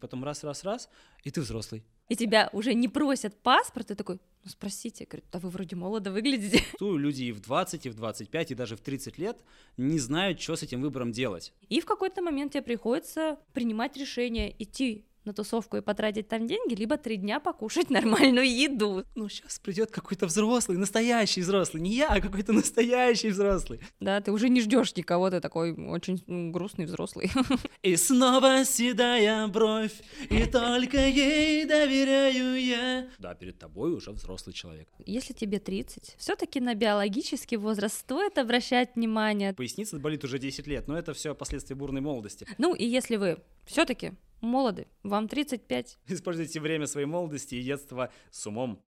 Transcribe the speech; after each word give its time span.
Потом 0.00 0.24
раз-раз-раз, 0.24 0.88
и 1.22 1.30
ты 1.30 1.40
взрослый. 1.40 1.84
И 2.08 2.16
тебя 2.16 2.50
уже 2.52 2.74
не 2.74 2.88
просят 2.88 3.36
паспорт, 3.40 3.88
ты 3.88 3.94
такой, 3.94 4.18
ну 4.42 4.50
спросите, 4.50 5.06
говорит, 5.08 5.26
да 5.30 5.38
вы 5.38 5.48
вроде 5.48 5.76
молодо 5.76 6.10
выглядите. 6.10 6.62
Ту 6.78 6.96
люди 6.96 7.24
и 7.24 7.32
в 7.32 7.40
20, 7.40 7.86
и 7.86 7.90
в 7.90 7.94
25, 7.94 8.50
и 8.50 8.54
даже 8.54 8.76
в 8.76 8.80
30 8.80 9.18
лет 9.18 9.38
не 9.76 9.98
знают, 9.98 10.40
что 10.40 10.56
с 10.56 10.62
этим 10.62 10.80
выбором 10.80 11.12
делать. 11.12 11.52
И 11.68 11.80
в 11.80 11.84
какой-то 11.84 12.22
момент 12.22 12.52
тебе 12.52 12.62
приходится 12.62 13.38
принимать 13.52 13.96
решение 13.96 14.54
идти 14.60 15.04
на 15.24 15.32
тусовку 15.32 15.76
и 15.76 15.80
потратить 15.80 16.28
там 16.28 16.46
деньги, 16.46 16.74
либо 16.74 16.96
три 16.96 17.16
дня 17.16 17.40
покушать 17.40 17.90
нормальную 17.90 18.48
еду. 18.48 19.04
Ну, 19.14 19.28
сейчас 19.28 19.58
придет 19.58 19.90
какой-то 19.90 20.26
взрослый, 20.26 20.78
настоящий 20.78 21.40
взрослый. 21.40 21.82
Не 21.82 21.94
я, 21.94 22.08
а 22.08 22.20
какой-то 22.20 22.52
настоящий 22.52 23.28
взрослый. 23.28 23.80
Да, 24.00 24.20
ты 24.20 24.32
уже 24.32 24.48
не 24.48 24.60
ждешь 24.60 24.94
никого, 24.96 25.30
ты 25.30 25.40
такой 25.40 25.72
очень 25.72 26.22
грустный 26.50 26.86
взрослый. 26.86 27.30
И 27.82 27.96
снова 27.96 28.64
седая 28.64 29.46
бровь, 29.48 30.02
и 30.28 30.44
только 30.44 30.98
ей 31.06 31.64
доверяю 31.64 32.60
я. 32.60 33.08
Да, 33.18 33.34
перед 33.34 33.58
тобой 33.58 33.92
уже 33.92 34.10
взрослый 34.12 34.52
человек. 34.52 34.88
Если 35.06 35.32
тебе 35.32 35.58
30, 35.58 36.14
все 36.18 36.36
таки 36.36 36.60
на 36.60 36.74
биологический 36.74 37.56
возраст 37.56 37.98
стоит 37.98 38.38
обращать 38.38 38.96
внимание. 38.96 39.54
Поясница 39.54 39.98
болит 39.98 40.24
уже 40.24 40.38
10 40.38 40.66
лет, 40.66 40.88
но 40.88 40.98
это 40.98 41.14
все 41.14 41.34
последствия 41.34 41.76
бурной 41.76 42.00
молодости. 42.00 42.46
Ну 42.58 42.74
и 42.74 42.84
если 42.84 43.16
вы 43.16 43.38
все-таки 43.64 44.12
молоды, 44.40 44.86
вам 45.02 45.28
35. 45.28 45.98
Используйте 46.08 46.60
время 46.60 46.86
своей 46.86 47.06
молодости 47.06 47.54
и 47.54 47.62
детства 47.62 48.10
с 48.30 48.46
умом. 48.46 48.82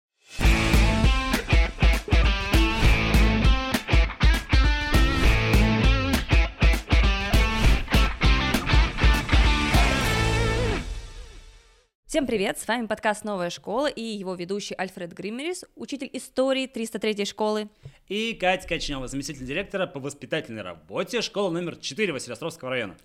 Всем 12.11 12.27
привет, 12.27 12.59
с 12.59 12.67
вами 12.67 12.87
подкаст 12.87 13.23
«Новая 13.23 13.49
школа» 13.49 13.87
и 13.87 14.01
его 14.01 14.35
ведущий 14.35 14.75
Альфред 14.75 15.13
Гриммерис, 15.13 15.63
учитель 15.77 16.09
истории 16.11 16.67
303 16.67 17.23
школы. 17.23 17.69
И 18.09 18.33
Катя 18.33 18.67
Качнева, 18.67 19.07
заместитель 19.07 19.45
директора 19.45 19.87
по 19.87 20.01
воспитательной 20.01 20.61
работе 20.61 21.21
школы 21.21 21.53
номер 21.53 21.77
4 21.77 22.11
Василиостровского 22.11 22.69
района. 22.69 22.97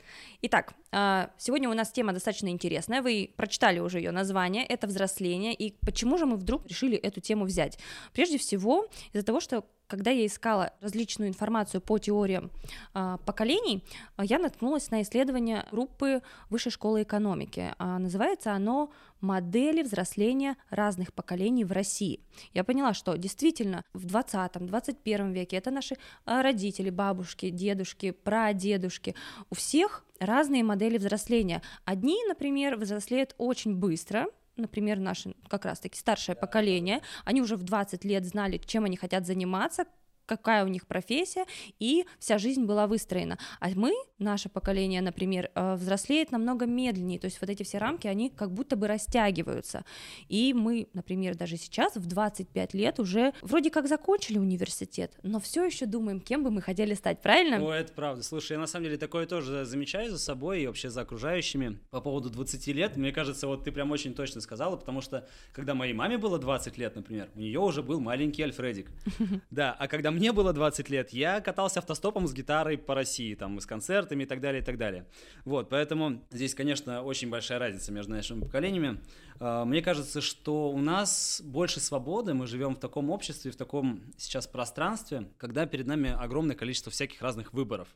Итак, 0.42 0.74
а, 0.90 1.30
сегодня 1.38 1.70
у 1.70 1.74
нас 1.74 1.92
тема 1.92 2.14
достаточно 2.14 2.48
интересная, 2.48 3.00
вы 3.00 3.30
прочитали 3.36 3.78
уже 3.78 3.98
ее 3.98 4.10
название, 4.10 4.66
это 4.66 4.88
взросление, 4.88 5.54
и 5.54 5.76
почему 5.86 6.18
же 6.18 6.26
мы 6.26 6.36
вдруг 6.36 6.66
решили 6.66 6.96
эту 6.96 7.20
тему 7.20 7.44
взять? 7.44 7.78
Прежде 8.12 8.38
всего, 8.38 8.88
из-за 9.12 9.24
того, 9.24 9.38
что 9.38 9.64
когда 9.86 10.10
я 10.10 10.26
искала 10.26 10.72
различную 10.80 11.28
информацию 11.28 11.80
по 11.80 11.98
теориям 11.98 12.50
а, 12.94 13.18
поколений, 13.18 13.84
я 14.18 14.38
наткнулась 14.38 14.90
на 14.90 15.02
исследование 15.02 15.66
группы 15.70 16.22
Высшей 16.50 16.72
школы 16.72 17.02
экономики. 17.02 17.74
А, 17.78 17.98
называется 17.98 18.52
оно 18.52 18.90
«Модели 19.20 19.82
взросления 19.82 20.56
разных 20.70 21.12
поколений 21.12 21.64
в 21.64 21.72
России». 21.72 22.20
Я 22.52 22.64
поняла, 22.64 22.94
что 22.94 23.16
действительно 23.16 23.82
в 23.92 24.06
20-21 24.06 25.32
веке 25.32 25.56
это 25.56 25.70
наши 25.70 25.96
а, 26.24 26.42
родители, 26.42 26.90
бабушки, 26.90 27.50
дедушки, 27.50 28.10
прадедушки. 28.10 29.14
У 29.50 29.54
всех 29.54 30.04
разные 30.18 30.64
модели 30.64 30.98
взросления. 30.98 31.62
Одни, 31.84 32.18
например, 32.26 32.76
взрослеют 32.76 33.34
очень 33.38 33.76
быстро, 33.76 34.26
например, 34.56 34.98
наше 34.98 35.34
как 35.48 35.64
раз-таки 35.64 35.98
старшее 35.98 36.36
поколение, 36.36 37.02
они 37.24 37.42
уже 37.42 37.56
в 37.56 37.62
20 37.62 38.04
лет 38.04 38.24
знали, 38.24 38.58
чем 38.58 38.84
они 38.84 38.96
хотят 38.96 39.26
заниматься, 39.26 39.84
какая 40.26 40.64
у 40.64 40.68
них 40.68 40.86
профессия, 40.86 41.44
и 41.78 42.04
вся 42.18 42.38
жизнь 42.38 42.64
была 42.64 42.86
выстроена. 42.86 43.38
А 43.60 43.68
мы, 43.74 43.94
наше 44.18 44.48
поколение, 44.48 45.00
например, 45.00 45.50
э, 45.54 45.74
взрослеет 45.76 46.32
намного 46.32 46.66
медленнее, 46.66 47.18
то 47.18 47.26
есть 47.26 47.40
вот 47.40 47.50
эти 47.50 47.62
все 47.62 47.78
рамки, 47.78 48.06
они 48.06 48.30
как 48.30 48.52
будто 48.52 48.76
бы 48.76 48.86
растягиваются. 48.86 49.84
И 50.28 50.52
мы, 50.54 50.88
например, 50.92 51.36
даже 51.36 51.56
сейчас 51.56 51.96
в 51.96 52.06
25 52.06 52.74
лет 52.74 53.00
уже 53.00 53.32
вроде 53.42 53.70
как 53.70 53.88
закончили 53.88 54.38
университет, 54.38 55.18
но 55.22 55.40
все 55.40 55.64
еще 55.64 55.86
думаем, 55.86 56.20
кем 56.20 56.42
бы 56.42 56.50
мы 56.50 56.60
хотели 56.60 56.94
стать, 56.94 57.22
правильно? 57.22 57.64
О, 57.64 57.72
это 57.72 57.92
правда. 57.92 58.22
Слушай, 58.22 58.52
я 58.52 58.58
на 58.58 58.66
самом 58.66 58.84
деле 58.84 58.98
такое 58.98 59.26
тоже 59.26 59.64
замечаю 59.64 60.10
за 60.10 60.18
собой 60.18 60.62
и 60.62 60.66
вообще 60.66 60.90
за 60.90 61.02
окружающими 61.02 61.78
по 61.90 62.00
поводу 62.00 62.30
20 62.30 62.66
лет. 62.68 62.96
Мне 62.96 63.12
кажется, 63.12 63.46
вот 63.46 63.64
ты 63.64 63.72
прям 63.72 63.90
очень 63.90 64.14
точно 64.14 64.40
сказала, 64.40 64.76
потому 64.76 65.00
что 65.00 65.28
когда 65.52 65.74
моей 65.74 65.92
маме 65.92 66.18
было 66.18 66.38
20 66.38 66.78
лет, 66.78 66.96
например, 66.96 67.28
у 67.34 67.38
нее 67.38 67.60
уже 67.60 67.82
был 67.82 68.00
маленький 68.00 68.42
Альфредик. 68.42 68.90
Да, 69.50 69.74
а 69.78 69.86
когда 69.88 70.10
мне 70.16 70.32
было 70.32 70.54
20 70.54 70.88
лет, 70.88 71.10
я 71.10 71.42
катался 71.42 71.80
автостопом 71.80 72.26
с 72.26 72.32
гитарой 72.32 72.78
по 72.78 72.94
России, 72.94 73.34
там, 73.34 73.60
с 73.60 73.66
концертами 73.66 74.22
и 74.22 74.26
так 74.26 74.40
далее, 74.40 74.62
и 74.62 74.64
так 74.64 74.78
далее. 74.78 75.06
Вот, 75.44 75.68
поэтому 75.68 76.24
здесь, 76.30 76.54
конечно, 76.54 77.02
очень 77.02 77.28
большая 77.28 77.58
разница 77.58 77.92
между 77.92 78.12
нашими 78.12 78.40
поколениями. 78.40 79.02
А, 79.40 79.66
мне 79.66 79.82
кажется, 79.82 80.22
что 80.22 80.70
у 80.70 80.78
нас 80.78 81.42
больше 81.44 81.80
свободы, 81.80 82.32
мы 82.32 82.46
живем 82.46 82.74
в 82.74 82.80
таком 82.80 83.10
обществе, 83.10 83.50
в 83.50 83.56
таком 83.56 84.00
сейчас 84.16 84.46
пространстве, 84.46 85.28
когда 85.36 85.66
перед 85.66 85.86
нами 85.86 86.16
огромное 86.18 86.56
количество 86.56 86.90
всяких 86.90 87.20
разных 87.20 87.52
выборов. 87.52 87.88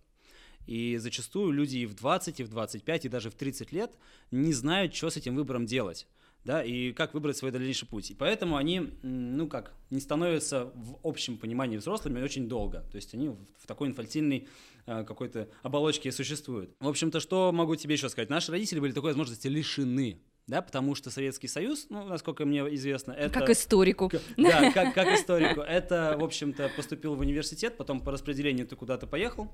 И 0.67 0.99
зачастую 0.99 1.53
люди 1.53 1.79
и 1.79 1.87
в 1.87 1.95
20, 1.95 2.41
и 2.41 2.45
в 2.45 2.51
25, 2.51 3.07
и 3.07 3.09
даже 3.09 3.31
в 3.31 3.35
30 3.35 3.73
лет 3.73 3.93
не 4.31 4.53
знают, 4.53 4.95
что 4.95 5.09
с 5.09 5.17
этим 5.17 5.37
выбором 5.37 5.65
делать 5.65 6.07
да, 6.45 6.63
и 6.63 6.93
как 6.93 7.15
выбрать 7.15 7.37
свой 7.37 7.51
дальнейший 7.51 7.87
путь. 7.87 8.11
И 8.11 8.15
поэтому 8.15 8.57
они, 8.57 8.93
ну 9.03 9.47
как, 9.47 9.75
не 9.91 10.01
становятся 10.01 10.73
в 10.75 10.99
общем 11.03 11.37
понимании 11.37 11.77
взрослыми 11.77 12.23
очень 12.23 12.49
долго. 12.49 12.85
То 12.91 12.97
есть 12.97 13.15
они 13.15 13.29
в 13.29 13.67
такой 13.67 13.89
инфантильной 13.89 14.49
э, 14.87 15.05
какой-то 15.05 15.49
оболочке 15.63 16.11
существуют. 16.13 16.75
В 16.81 16.89
общем-то, 16.89 17.21
что 17.21 17.53
могу 17.53 17.77
тебе 17.77 17.95
еще 17.95 18.09
сказать? 18.09 18.31
Наши 18.31 18.51
родители 18.51 18.81
были 18.81 18.93
такой 18.93 19.11
возможности 19.11 19.49
лишены 19.49 20.21
да, 20.47 20.63
потому 20.63 20.97
что 20.97 21.11
Советский 21.11 21.47
Союз, 21.47 21.87
ну, 21.91 22.05
насколько 22.09 22.45
мне 22.45 22.63
известно, 22.75 23.13
это... 23.13 23.39
Как 23.39 23.51
историку. 23.51 24.11
Да, 24.37 24.73
как, 24.73 24.95
как 24.95 25.07
историку. 25.17 25.61
Это, 25.61 26.17
в 26.19 26.25
общем-то, 26.25 26.73
поступил 26.75 27.15
в 27.15 27.21
университет, 27.21 27.77
потом 27.77 28.01
по 28.01 28.11
распределению 28.11 28.67
ты 28.67 28.75
куда-то 28.75 29.07
поехал, 29.07 29.49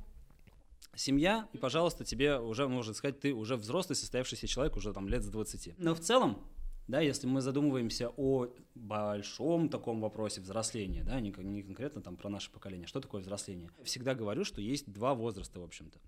семья, 0.95 1.49
и, 1.53 1.59
пожалуйста, 1.59 2.05
тебе 2.05 2.39
уже, 2.39 2.67
можно 2.67 2.95
сказать, 2.95 3.21
ты 3.21 3.35
уже 3.35 3.57
взрослый, 3.57 3.95
состоявшийся 3.95 4.47
человек, 4.47 4.77
уже 4.77 4.95
там 4.95 5.07
лет 5.09 5.23
с 5.23 5.29
20. 5.29 5.75
Но 5.79 5.95
в 5.95 6.01
целом, 6.01 6.39
да, 6.89 7.01
если 7.01 7.27
мы 7.27 7.41
задумываемся 7.41 8.11
о 8.17 8.49
большом 8.75 9.69
таком 9.69 10.01
вопросе 10.01 10.41
взросления, 10.41 11.03
да, 11.03 11.21
не, 11.21 11.35
не 11.39 11.63
конкретно 11.63 12.01
там 12.01 12.17
про 12.17 12.29
наше 12.29 12.51
поколение, 12.51 12.87
что 12.87 13.01
такое 13.01 13.21
взросление, 13.21 13.71
всегда 13.85 14.15
говорю, 14.15 14.45
что 14.45 14.61
есть 14.61 14.91
два 14.91 15.15
возраста, 15.15 15.61
в 15.61 15.65
общем-то. 15.65 15.99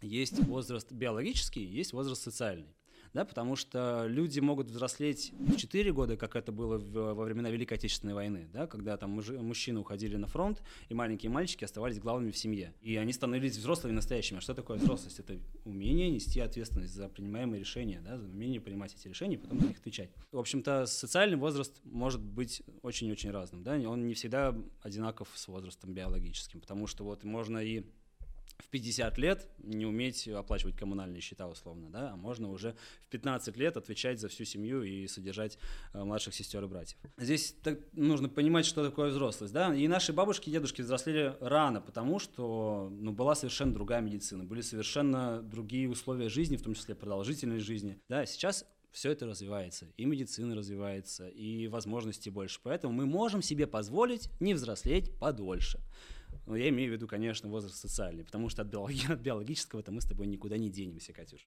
Есть 0.00 0.38
возраст 0.44 0.92
биологический, 0.92 1.64
есть 1.64 1.92
возраст 1.92 2.22
социальный 2.22 2.77
да, 3.14 3.24
потому 3.24 3.56
что 3.56 4.06
люди 4.06 4.40
могут 4.40 4.68
взрослеть 4.68 5.32
в 5.38 5.56
4 5.56 5.92
года, 5.92 6.16
как 6.16 6.36
это 6.36 6.52
было 6.52 6.78
в, 6.78 7.14
во 7.14 7.24
времена 7.24 7.50
Великой 7.50 7.74
Отечественной 7.74 8.14
войны, 8.14 8.48
да, 8.52 8.66
когда 8.66 8.96
там 8.96 9.10
муж, 9.10 9.28
мужчины 9.30 9.80
уходили 9.80 10.16
на 10.16 10.26
фронт, 10.26 10.62
и 10.88 10.94
маленькие 10.94 11.30
мальчики 11.30 11.64
оставались 11.64 11.98
главными 11.98 12.30
в 12.30 12.36
семье. 12.36 12.74
И 12.80 12.96
они 12.96 13.12
становились 13.12 13.56
взрослыми 13.56 13.94
настоящими. 13.94 14.38
А 14.38 14.40
что 14.40 14.54
такое 14.54 14.78
взрослость? 14.78 15.18
Это 15.20 15.38
умение 15.64 16.10
нести 16.10 16.40
ответственность 16.40 16.94
за 16.94 17.08
принимаемые 17.08 17.60
решения, 17.60 18.00
да, 18.00 18.18
за 18.18 18.28
умение 18.28 18.60
принимать 18.60 18.94
эти 18.94 19.08
решения 19.08 19.36
и 19.36 19.38
потом 19.38 19.60
за 19.60 19.66
них 19.66 19.78
отвечать. 19.78 20.10
В 20.32 20.38
общем-то, 20.38 20.86
социальный 20.86 21.36
возраст 21.36 21.80
может 21.84 22.20
быть 22.20 22.62
очень-очень 22.82 23.30
разным, 23.30 23.62
да, 23.62 23.76
он 23.88 24.06
не 24.06 24.14
всегда 24.14 24.54
одинаков 24.82 25.28
с 25.34 25.48
возрастом 25.48 25.94
биологическим, 25.94 26.60
потому 26.60 26.86
что 26.86 27.04
вот 27.04 27.24
можно 27.24 27.58
и 27.58 27.84
в 28.58 28.68
50 28.68 29.18
лет 29.18 29.48
не 29.58 29.86
уметь 29.86 30.26
оплачивать 30.28 30.76
коммунальные 30.76 31.20
счета 31.20 31.46
условно, 31.48 31.90
да, 31.90 32.12
а 32.12 32.16
можно 32.16 32.50
уже 32.50 32.74
в 33.06 33.08
15 33.08 33.56
лет 33.56 33.76
отвечать 33.76 34.20
за 34.20 34.28
всю 34.28 34.44
семью 34.44 34.82
и 34.82 35.06
содержать 35.06 35.58
э, 35.94 36.02
младших 36.02 36.34
сестер 36.34 36.64
и 36.64 36.66
братьев. 36.66 36.98
Здесь 37.16 37.54
так, 37.62 37.78
нужно 37.92 38.28
понимать, 38.28 38.66
что 38.66 38.84
такое 38.84 39.10
взрослость, 39.10 39.52
да, 39.52 39.74
и 39.74 39.86
наши 39.88 40.12
бабушки 40.12 40.48
и 40.48 40.52
дедушки 40.52 40.82
взрослели 40.82 41.36
рано, 41.40 41.80
потому 41.80 42.18
что, 42.18 42.88
ну, 42.90 43.12
была 43.12 43.34
совершенно 43.34 43.72
другая 43.72 44.00
медицина, 44.00 44.44
были 44.44 44.60
совершенно 44.60 45.40
другие 45.42 45.88
условия 45.88 46.28
жизни, 46.28 46.56
в 46.56 46.62
том 46.62 46.74
числе 46.74 46.94
продолжительность 46.94 47.64
жизни, 47.64 48.00
да, 48.08 48.26
сейчас 48.26 48.64
все 48.90 49.12
это 49.12 49.26
развивается, 49.26 49.86
и 49.96 50.04
медицина 50.04 50.56
развивается, 50.56 51.28
и 51.28 51.68
возможностей 51.68 52.30
больше, 52.30 52.58
поэтому 52.62 52.92
мы 52.92 53.06
можем 53.06 53.42
себе 53.42 53.66
позволить 53.66 54.28
не 54.40 54.54
взрослеть 54.54 55.16
подольше. 55.18 55.78
Но 56.48 56.56
я 56.56 56.70
имею 56.70 56.88
в 56.90 56.92
виду, 56.94 57.06
конечно, 57.06 57.46
возраст 57.50 57.76
социальный, 57.76 58.24
потому 58.24 58.48
что 58.48 58.62
от, 58.62 58.68
биологи- 58.68 59.12
от 59.12 59.20
биологического-то 59.20 59.92
мы 59.92 60.00
с 60.00 60.06
тобой 60.06 60.26
никуда 60.26 60.56
не 60.56 60.70
денемся, 60.70 61.12
Катюш. 61.12 61.46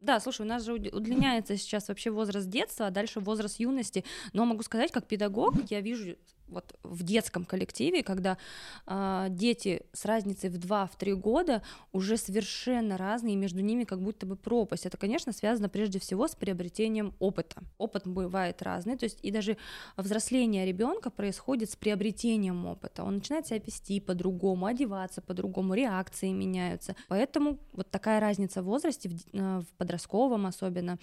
Да, 0.00 0.18
слушай, 0.18 0.42
у 0.42 0.48
нас 0.48 0.64
же 0.64 0.72
удлиняется 0.72 1.56
сейчас 1.56 1.86
вообще 1.86 2.10
возраст 2.10 2.48
детства, 2.48 2.88
а 2.88 2.90
дальше 2.90 3.20
возраст 3.20 3.60
юности. 3.60 4.04
Но 4.32 4.44
могу 4.44 4.64
сказать, 4.64 4.90
как 4.90 5.06
педагог, 5.06 5.54
я 5.70 5.80
вижу 5.80 6.16
вот 6.48 6.74
в 6.82 7.02
детском 7.02 7.44
коллективе, 7.44 8.02
когда 8.02 8.38
э, 8.86 9.26
дети 9.30 9.82
с 9.92 10.04
разницей 10.04 10.50
в 10.50 10.56
2-3 10.56 11.14
года 11.14 11.62
уже 11.92 12.16
совершенно 12.16 12.96
разные, 12.96 13.34
и 13.34 13.36
между 13.36 13.60
ними 13.60 13.84
как 13.84 14.00
будто 14.00 14.26
бы 14.26 14.36
пропасть. 14.36 14.86
Это, 14.86 14.96
конечно, 14.96 15.32
связано 15.32 15.68
прежде 15.68 15.98
всего 15.98 16.28
с 16.28 16.34
приобретением 16.34 17.14
опыта. 17.18 17.62
Опыт 17.78 18.06
бывает 18.06 18.62
разный, 18.62 18.96
то 18.96 19.04
есть 19.04 19.18
и 19.22 19.30
даже 19.30 19.56
взросление 19.96 20.66
ребенка 20.66 21.10
происходит 21.10 21.70
с 21.70 21.76
приобретением 21.76 22.66
опыта. 22.66 23.04
Он 23.04 23.16
начинает 23.16 23.46
себя 23.46 23.58
вести 23.58 24.00
по-другому, 24.00 24.66
одеваться 24.66 25.22
по-другому, 25.22 25.74
реакции 25.74 26.30
меняются. 26.32 26.96
Поэтому 27.08 27.58
вот 27.72 27.90
такая 27.90 28.20
разница 28.20 28.62
в 28.62 28.66
возрасте, 28.66 29.08
в, 29.08 29.14
э, 29.32 29.60
в 29.60 29.66
подростковом 29.76 30.46
особенно, 30.46 30.98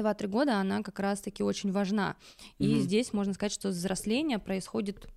2-3 0.00 0.26
года, 0.28 0.56
она 0.56 0.82
как 0.82 0.98
раз-таки 1.00 1.42
очень 1.42 1.72
важна. 1.72 2.16
И 2.58 2.74
угу. 2.74 2.80
здесь 2.80 3.12
можно 3.12 3.34
сказать, 3.34 3.52
что 3.52 3.68
взросление 3.68 4.38
происходит 4.38 5.08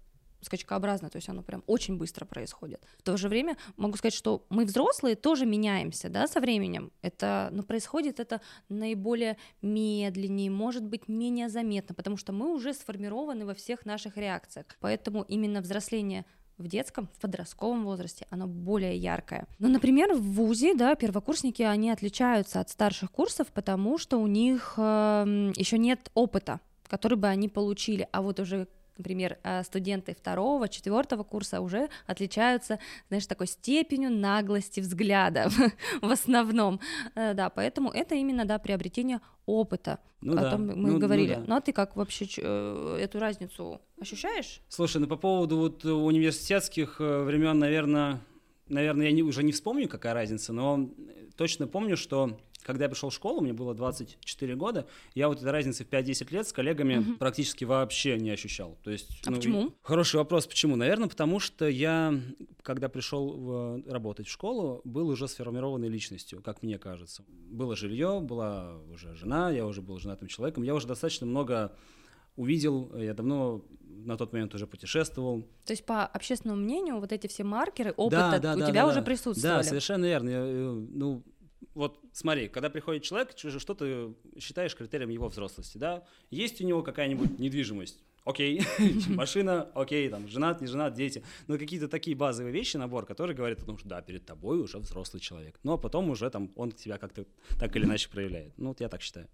скачкообразно, 0.46 1.10
то 1.10 1.18
есть 1.18 1.28
оно 1.28 1.42
прям 1.42 1.64
очень 1.68 1.98
быстро 1.98 2.26
происходит. 2.26 2.82
В 2.98 3.04
то 3.04 3.18
же 3.18 3.28
время 3.28 3.58
могу 3.78 3.98
сказать, 3.98 4.14
что 4.14 4.46
мы 4.50 4.66
взрослые 4.66 5.16
тоже 5.16 5.46
меняемся, 5.46 6.10
да, 6.10 6.28
со 6.28 6.40
временем. 6.40 6.92
Это, 7.02 7.50
но 7.52 7.64
происходит 7.64 8.20
это 8.20 8.42
наиболее 8.70 9.38
медленнее, 9.62 10.50
может 10.52 10.84
быть 10.84 11.08
менее 11.08 11.50
заметно, 11.50 11.96
потому 11.96 12.18
что 12.18 12.32
мы 12.32 12.54
уже 12.54 12.74
сформированы 12.74 13.46
во 13.46 13.54
всех 13.54 13.86
наших 13.86 14.18
реакциях. 14.18 14.68
Поэтому 14.80 15.24
именно 15.24 15.62
взросление 15.62 16.26
в 16.58 16.68
детском, 16.68 17.08
в 17.14 17.20
подростковом 17.20 17.84
возрасте 17.84 18.26
оно 18.30 18.48
более 18.48 18.96
яркое. 18.98 19.48
Ну, 19.60 19.68
например, 19.70 20.14
в 20.14 20.22
ВУЗе, 20.22 20.74
да, 20.74 20.96
первокурсники, 20.96 21.62
они 21.62 21.92
отличаются 21.92 22.60
от 22.60 22.70
старших 22.70 23.12
курсов, 23.12 23.48
потому 23.48 23.98
что 23.98 24.18
у 24.18 24.28
них 24.28 24.76
э, 24.78 25.52
еще 25.56 25.78
нет 25.78 26.12
опыта, 26.14 26.60
который 26.88 27.18
бы 27.18 27.28
они 27.28 27.50
получили, 27.50 28.08
а 28.12 28.22
вот 28.22 28.40
уже 28.40 28.68
например, 28.98 29.38
э, 29.44 29.64
студенты 29.64 30.16
второго, 30.16 30.68
четвертого 30.70 31.24
курса 31.24 31.62
уже 31.62 31.90
отличаются, 32.08 32.80
знаешь, 33.10 33.26
такой 33.28 33.48
степенью 33.48 34.12
наглости 34.12 34.80
взгляда 34.80 35.50
в 36.02 36.12
основном, 36.12 36.80
э, 37.16 37.34
да, 37.34 37.50
поэтому 37.50 37.90
это 37.90 38.16
именно, 38.16 38.46
да, 38.46 38.60
приобретение 38.60 39.22
опыта, 39.46 40.00
ну, 40.22 40.34
о 40.34 40.36
да. 40.36 40.52
том 40.52 40.68
мы 40.68 40.92
ну, 40.92 41.00
говорили. 41.00 41.36
Ну, 41.36 41.42
да. 41.42 41.46
ну 41.48 41.56
а 41.56 41.62
ты 41.62 41.72
как 41.72 41.96
вообще 41.96 42.28
э, 42.38 42.98
эту 43.02 43.20
разницу 43.20 43.82
ощущаешь? 44.00 44.62
Слушай, 44.70 45.02
ну 45.02 45.08
по 45.08 45.18
поводу 45.18 45.58
вот 45.58 45.86
университетских 45.86 47.00
времен, 47.00 47.60
наверное, 47.60 48.22
наверное, 48.68 49.08
я 49.08 49.12
не, 49.12 49.24
уже 49.24 49.44
не 49.44 49.52
вспомню, 49.52 49.88
какая 49.88 50.14
разница, 50.14 50.54
но 50.54 50.90
точно 51.38 51.68
помню, 51.68 51.98
что 51.98 52.38
когда 52.66 52.86
я 52.86 52.90
пришел 52.90 53.10
в 53.12 53.14
школу, 53.14 53.42
мне 53.42 53.54
было 53.54 53.76
24 53.76 54.56
года, 54.56 54.88
я 55.14 55.28
вот 55.28 55.38
этой 55.38 55.52
разницы 55.52 55.86
в 55.86 55.90
5-10 55.90 56.34
лет 56.34 56.48
с 56.48 56.52
коллегами 56.52 56.98
угу. 56.98 57.14
практически 57.18 57.64
вообще 57.64 58.18
не 58.18 58.32
ощущал. 58.32 58.78
То 58.84 58.90
есть, 58.90 59.22
а 59.26 59.30
ну, 59.30 59.38
почему? 59.38 59.74
Хороший 59.84 60.16
вопрос, 60.16 60.48
почему? 60.48 60.76
Наверное, 60.76 61.08
потому 61.08 61.40
что 61.40 61.68
я, 61.68 62.20
когда 62.64 62.90
пришел 62.90 63.38
в, 63.38 63.84
работать 63.88 64.28
в 64.28 64.32
школу, 64.32 64.82
был 64.84 65.10
уже 65.10 65.28
сформированной 65.28 65.90
личностью, 65.90 66.42
как 66.42 66.64
мне 66.64 66.80
кажется. 66.80 67.24
Было 67.28 67.76
жилье, 67.76 68.20
была 68.20 68.78
уже 68.92 69.14
жена, 69.16 69.52
я 69.52 69.68
уже 69.68 69.84
был 69.84 70.00
женатым 70.00 70.28
человеком, 70.28 70.64
я 70.64 70.74
уже 70.74 70.88
достаточно 70.88 71.28
много 71.28 71.72
увидел, 72.36 72.92
я 72.98 73.14
давно 73.14 73.64
на 74.06 74.18
тот 74.18 74.34
момент 74.34 74.54
уже 74.56 74.68
путешествовал. 74.68 75.44
То 75.66 75.72
есть 75.72 75.86
по 75.86 76.06
общественному 76.06 76.62
мнению 76.62 77.00
вот 77.00 77.12
эти 77.12 77.28
все 77.28 77.44
маркеры 77.44 77.92
опыта 77.92 78.32
да, 78.34 78.40
да, 78.40 78.56
у 78.56 78.60
да, 78.60 78.68
тебя 78.68 78.84
да, 78.84 78.88
уже 78.88 79.02
присутствовали? 79.02 79.58
Да, 79.58 79.64
совершенно 79.64 80.06
верно. 80.06 80.30
Я, 80.30 80.40
э, 80.40 80.72
ну, 80.74 81.24
вот 81.76 82.00
смотри, 82.14 82.48
когда 82.48 82.70
приходит 82.70 83.04
человек, 83.04 83.32
что 83.38 83.74
ты 83.76 84.16
считаешь 84.40 84.76
критерием 84.76 85.10
его 85.10 85.28
взрослости, 85.28 85.78
да? 85.78 86.06
Есть 86.32 86.62
у 86.62 86.66
него 86.66 86.82
какая-нибудь 86.82 87.38
недвижимость, 87.38 88.02
окей, 88.24 88.62
машина, 89.10 89.70
окей, 89.76 90.10
там, 90.10 90.28
женат, 90.28 90.62
не 90.62 90.68
женат, 90.68 90.96
дети, 90.96 91.24
но 91.48 91.58
какие-то 91.58 91.88
такие 91.88 92.16
базовые 92.16 92.54
вещи, 92.54 92.78
набор, 92.78 93.06
которые 93.06 93.36
говорят 93.36 93.62
о 93.62 93.66
том, 93.66 93.78
что 93.78 93.90
да, 93.90 94.02
перед 94.02 94.26
тобой 94.26 94.60
уже 94.60 94.80
взрослый 94.80 95.20
человек, 95.20 95.60
ну 95.64 95.74
а 95.74 95.78
потом 95.78 96.10
уже 96.10 96.30
там 96.30 96.52
он 96.56 96.72
тебя 96.72 96.98
как-то 96.98 97.26
так 97.60 97.76
или 97.76 97.86
иначе 97.86 98.10
проявляет. 98.10 98.54
Ну 98.58 98.70
вот 98.70 98.80
я 98.80 98.90
так 98.90 99.02
считаю. 99.02 99.28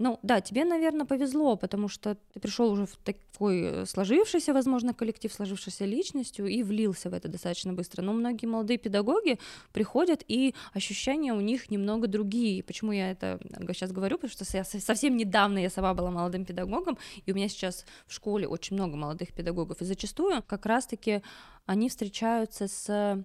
Ну 0.00 0.18
да, 0.22 0.40
тебе, 0.40 0.64
наверное, 0.64 1.04
повезло, 1.04 1.56
потому 1.56 1.88
что 1.88 2.16
ты 2.32 2.40
пришел 2.40 2.72
уже 2.72 2.86
в 2.86 2.96
такой 2.96 3.62
э, 3.64 3.86
сложившийся, 3.86 4.54
возможно, 4.54 4.94
коллектив, 4.94 5.30
сложившийся 5.30 5.84
личностью 5.84 6.46
и 6.46 6.62
влился 6.62 7.10
в 7.10 7.12
это 7.12 7.28
достаточно 7.28 7.74
быстро. 7.74 8.00
Но 8.00 8.14
многие 8.14 8.46
молодые 8.46 8.78
педагоги 8.78 9.38
приходят, 9.74 10.24
и 10.26 10.54
ощущения 10.72 11.34
у 11.34 11.40
них 11.40 11.70
немного 11.70 12.06
другие. 12.06 12.62
Почему 12.62 12.92
я 12.92 13.10
это 13.10 13.38
сейчас 13.68 13.92
говорю? 13.92 14.16
Потому 14.16 14.30
что 14.32 14.46
я 14.56 14.64
совсем 14.64 15.18
недавно 15.18 15.58
я 15.58 15.68
сама 15.68 15.92
была 15.92 16.10
молодым 16.10 16.46
педагогом, 16.46 16.96
и 17.26 17.32
у 17.32 17.34
меня 17.34 17.50
сейчас 17.50 17.84
в 18.06 18.14
школе 18.14 18.48
очень 18.48 18.76
много 18.76 18.96
молодых 18.96 19.34
педагогов, 19.34 19.82
и 19.82 19.84
зачастую 19.84 20.42
как 20.46 20.64
раз-таки 20.64 21.20
они 21.66 21.90
встречаются 21.90 22.68
с 22.68 23.22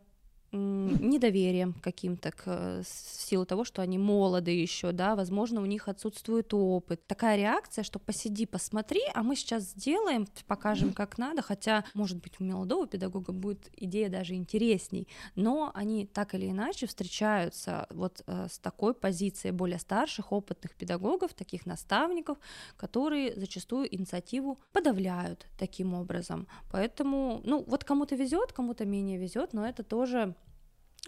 недоверием 0.55 1.73
каким-то 1.73 2.31
к, 2.31 2.83
в 2.83 2.85
силу 2.85 3.45
того, 3.45 3.63
что 3.63 3.81
они 3.81 3.97
молоды 3.97 4.51
еще, 4.51 4.91
да, 4.91 5.15
возможно, 5.15 5.61
у 5.61 5.65
них 5.65 5.87
отсутствует 5.87 6.53
опыт. 6.53 7.05
Такая 7.07 7.37
реакция, 7.37 7.83
что 7.83 7.99
посиди, 7.99 8.45
посмотри, 8.45 9.01
а 9.13 9.23
мы 9.23 9.35
сейчас 9.35 9.63
сделаем, 9.63 10.27
покажем, 10.47 10.93
как 10.93 11.17
надо, 11.17 11.41
хотя, 11.41 11.85
может 11.93 12.21
быть, 12.21 12.39
у 12.39 12.43
молодого 12.43 12.87
педагога 12.87 13.31
будет 13.31 13.69
идея 13.75 14.09
даже 14.09 14.35
интересней, 14.35 15.07
но 15.35 15.71
они 15.73 16.05
так 16.05 16.35
или 16.35 16.49
иначе 16.49 16.87
встречаются 16.87 17.87
вот 17.89 18.21
э, 18.27 18.47
с 18.49 18.59
такой 18.59 18.93
позицией 18.93 19.51
более 19.51 19.79
старших, 19.79 20.31
опытных 20.31 20.75
педагогов, 20.75 21.33
таких 21.33 21.65
наставников, 21.65 22.37
которые 22.77 23.35
зачастую 23.35 23.93
инициативу 23.93 24.59
подавляют 24.71 25.47
таким 25.57 25.93
образом. 25.93 26.47
Поэтому, 26.71 27.41
ну, 27.43 27.63
вот 27.67 27.83
кому-то 27.83 28.15
везет, 28.15 28.53
кому-то 28.53 28.85
менее 28.85 29.17
везет, 29.17 29.53
но 29.53 29.65
это 29.67 29.83
тоже 29.83 30.35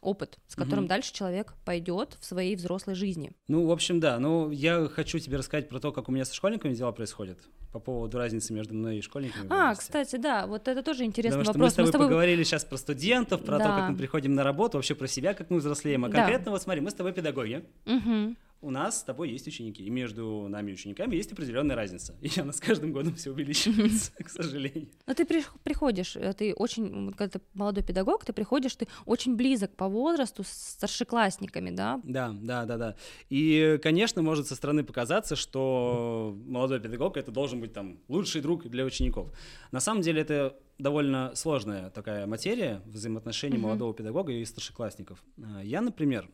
опыт, 0.02 0.40
с 0.48 0.56
которым 0.56 0.86
угу. 0.86 0.90
дальше 0.90 1.14
человек 1.14 1.54
пойдет 1.66 2.18
в 2.20 2.26
своей 2.26 2.56
взрослой 2.56 2.96
жизни. 2.96 3.32
Ну, 3.48 3.66
в 3.66 3.72
общем, 3.72 4.00
да. 4.00 4.20
Ну, 4.20 4.52
я 4.52 4.88
хочу 4.88 5.20
тебе 5.20 5.38
рассказать 5.38 5.70
про 5.70 5.80
то, 5.80 5.92
как 5.92 6.10
у 6.10 6.12
меня 6.12 6.26
со 6.26 6.34
школьниками 6.34 6.74
дела 6.74 6.92
происходят 6.92 7.40
по 7.72 7.80
поводу 7.80 8.18
разницы 8.18 8.54
между 8.54 8.74
мной 8.74 8.98
и 8.98 9.02
школьниками. 9.02 9.48
А, 9.50 9.76
кстати, 9.76 10.16
да, 10.16 10.48
вот 10.48 10.68
это 10.68 10.82
тоже 10.84 11.04
интересный 11.04 11.40
Потому 11.40 11.54
вопрос. 11.54 11.74
Что 11.74 11.82
мы 11.82 11.88
с 11.88 11.90
тобой, 11.90 11.90
мы 11.90 11.90
с 11.90 11.92
тобой 11.92 12.08
поговорили 12.08 12.44
сейчас 12.44 12.66
про 12.66 12.78
студентов, 12.78 13.44
про 13.44 13.58
да. 13.58 13.66
то, 13.66 13.70
как 13.82 13.90
мы 13.92 13.98
приходим 13.98 14.34
на 14.34 14.44
работу, 14.44 14.78
вообще 14.78 14.96
про 14.96 15.08
себя, 15.08 15.34
как 15.34 15.50
мы 15.50 15.58
взрослеем. 15.58 16.06
А 16.06 16.10
конкретно, 16.10 16.46
да. 16.46 16.52
вот 16.52 16.62
смотри, 16.62 16.82
мы 16.82 16.92
с 16.92 16.94
тобой 16.94 17.14
педагоги. 17.14 17.66
Угу 17.86 18.36
у 18.62 18.72
нас 18.72 19.00
с 19.00 19.04
тобой 19.04 19.30
есть 19.30 19.48
ученики, 19.48 19.84
и 19.84 19.90
между 19.90 20.48
нами 20.50 20.72
и 20.72 20.74
учениками 20.74 21.16
есть 21.16 21.32
определенная 21.32 21.76
разница. 21.76 22.16
И 22.22 22.40
она 22.40 22.52
с 22.52 22.60
каждым 22.60 22.92
годом 22.92 23.16
все 23.16 23.32
увеличивается, 23.32 24.12
к 24.24 24.30
сожалению. 24.30 24.90
Но 25.06 25.14
ты 25.14 25.26
приходишь, 25.26 26.16
э, 26.16 26.34
ты 26.34 26.54
очень, 26.54 27.14
когда 27.14 27.40
ты 27.40 27.46
молодой 27.54 27.84
педагог, 27.84 28.26
ты 28.26 28.34
приходишь, 28.34 28.76
ты 28.76 28.88
очень 29.06 29.36
близок 29.36 29.76
по 29.76 29.88
возрасту 29.88 30.44
с 30.44 30.50
старшеклассниками, 30.50 31.70
да? 31.70 32.02
Да, 32.04 32.34
да, 32.34 32.66
да, 32.66 32.78
да. 32.78 32.96
И, 33.30 33.80
конечно, 33.84 34.22
может 34.22 34.48
со 34.48 34.56
стороны 34.56 34.84
показаться, 34.84 35.36
что 35.36 36.36
молодой 36.46 36.80
педагог 36.80 37.18
это 37.18 37.32
должен 37.32 37.60
быть 37.60 37.74
там 37.74 38.00
лучший 38.08 38.42
друг 38.42 38.68
для 38.68 38.86
учеников. 38.86 39.32
На 39.72 39.80
самом 39.80 40.02
деле 40.02 40.22
это 40.22 40.58
довольно 40.80 41.32
сложная 41.36 41.90
такая 41.90 42.26
материя 42.28 42.82
взаимоотношений 42.86 43.58
молодого 43.58 43.94
педагога 43.94 44.32
и 44.32 44.44
старшеклассников. 44.46 45.24
Э, 45.38 45.62
я, 45.64 45.82
например, 45.82 46.30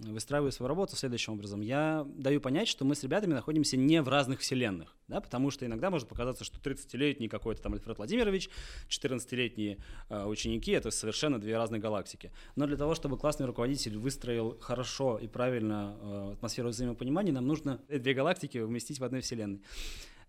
выстраиваю 0.00 0.52
свою 0.52 0.68
работу 0.68 0.96
следующим 0.96 1.34
образом. 1.34 1.60
Я 1.60 2.06
даю 2.16 2.40
понять, 2.40 2.68
что 2.68 2.84
мы 2.84 2.94
с 2.94 3.02
ребятами 3.02 3.34
находимся 3.34 3.76
не 3.76 4.00
в 4.02 4.08
разных 4.08 4.40
вселенных, 4.40 4.96
да, 5.08 5.20
потому 5.20 5.50
что 5.50 5.66
иногда 5.66 5.90
может 5.90 6.08
показаться, 6.08 6.44
что 6.44 6.58
30-летний 6.58 7.28
какой-то 7.28 7.62
там 7.62 7.74
Альфред 7.74 7.98
Владимирович, 7.98 8.48
14-летние 8.88 9.78
э, 10.08 10.24
ученики— 10.26 10.70
это 10.72 10.90
совершенно 10.90 11.38
две 11.38 11.56
разные 11.56 11.80
галактики. 11.80 12.32
Но 12.56 12.66
для 12.66 12.76
того, 12.76 12.94
чтобы 12.94 13.18
классный 13.18 13.46
руководитель 13.46 13.98
выстроил 13.98 14.58
хорошо 14.60 15.18
и 15.18 15.26
правильно 15.26 15.96
э, 16.00 16.32
атмосферу 16.34 16.70
взаимопонимания, 16.70 17.32
нам 17.32 17.46
нужно 17.46 17.80
две 17.88 18.14
галактики 18.14 18.58
вместить 18.58 19.00
в 19.00 19.04
одной 19.04 19.20
вселенной. 19.20 19.62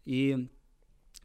И 0.05 0.47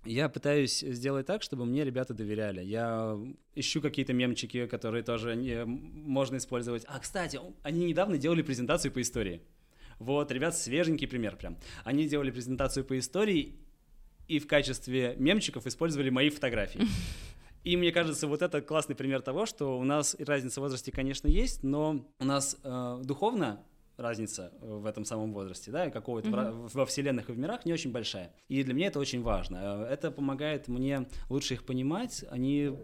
я 0.04 0.28
пытаюсь 0.28 0.80
сделать 0.80 1.26
так, 1.26 1.42
чтобы 1.42 1.66
мне 1.66 1.84
ребята 1.84 2.14
доверяли. 2.14 2.62
Я 2.62 3.18
ищу 3.54 3.80
какие-то 3.80 4.12
мемчики, 4.12 4.66
которые 4.66 5.02
тоже 5.02 5.34
не, 5.34 5.64
можно 5.64 6.36
использовать. 6.36 6.84
А, 6.86 6.98
кстати, 7.00 7.40
они 7.62 7.86
недавно 7.86 8.16
делали 8.16 8.42
презентацию 8.42 8.92
по 8.92 9.00
истории. 9.00 9.42
Вот, 9.98 10.30
ребят, 10.30 10.56
свеженький 10.56 11.08
пример 11.08 11.36
прям. 11.36 11.56
Они 11.84 12.06
делали 12.06 12.30
презентацию 12.30 12.84
по 12.84 12.98
истории 12.98 13.56
и 14.28 14.38
в 14.38 14.46
качестве 14.46 15.14
мемчиков 15.18 15.66
использовали 15.66 16.10
мои 16.10 16.30
фотографии. 16.30 16.80
И 17.64 17.76
мне 17.76 17.90
кажется, 17.90 18.28
вот 18.28 18.42
это 18.42 18.60
классный 18.60 18.94
пример 18.94 19.22
того, 19.22 19.44
что 19.44 19.76
у 19.76 19.82
нас 19.82 20.14
разница 20.20 20.60
в 20.60 20.62
возрасте, 20.62 20.92
конечно, 20.92 21.26
есть, 21.26 21.64
но 21.64 22.06
у 22.20 22.24
нас 22.24 22.56
э, 22.62 23.00
духовно 23.02 23.64
разница 23.96 24.52
э, 24.60 24.66
в 24.66 24.86
этом 24.86 25.04
самом 25.04 25.32
возрасте, 25.32 25.70
да, 25.70 25.86
и 25.86 25.90
какого-то 25.90 26.28
mm-hmm. 26.28 26.70
во 26.72 26.86
вселенных 26.86 27.28
и 27.28 27.32
в 27.32 27.38
мирах 27.38 27.64
не 27.64 27.72
очень 27.72 27.92
большая. 27.92 28.32
И 28.48 28.62
для 28.62 28.74
меня 28.74 28.88
это 28.88 28.98
очень 28.98 29.22
важно. 29.22 29.86
Э, 29.88 29.92
это 29.92 30.10
помогает 30.10 30.68
мне 30.68 31.08
лучше 31.28 31.54
их 31.54 31.64
понимать, 31.64 32.24
они 32.30 32.76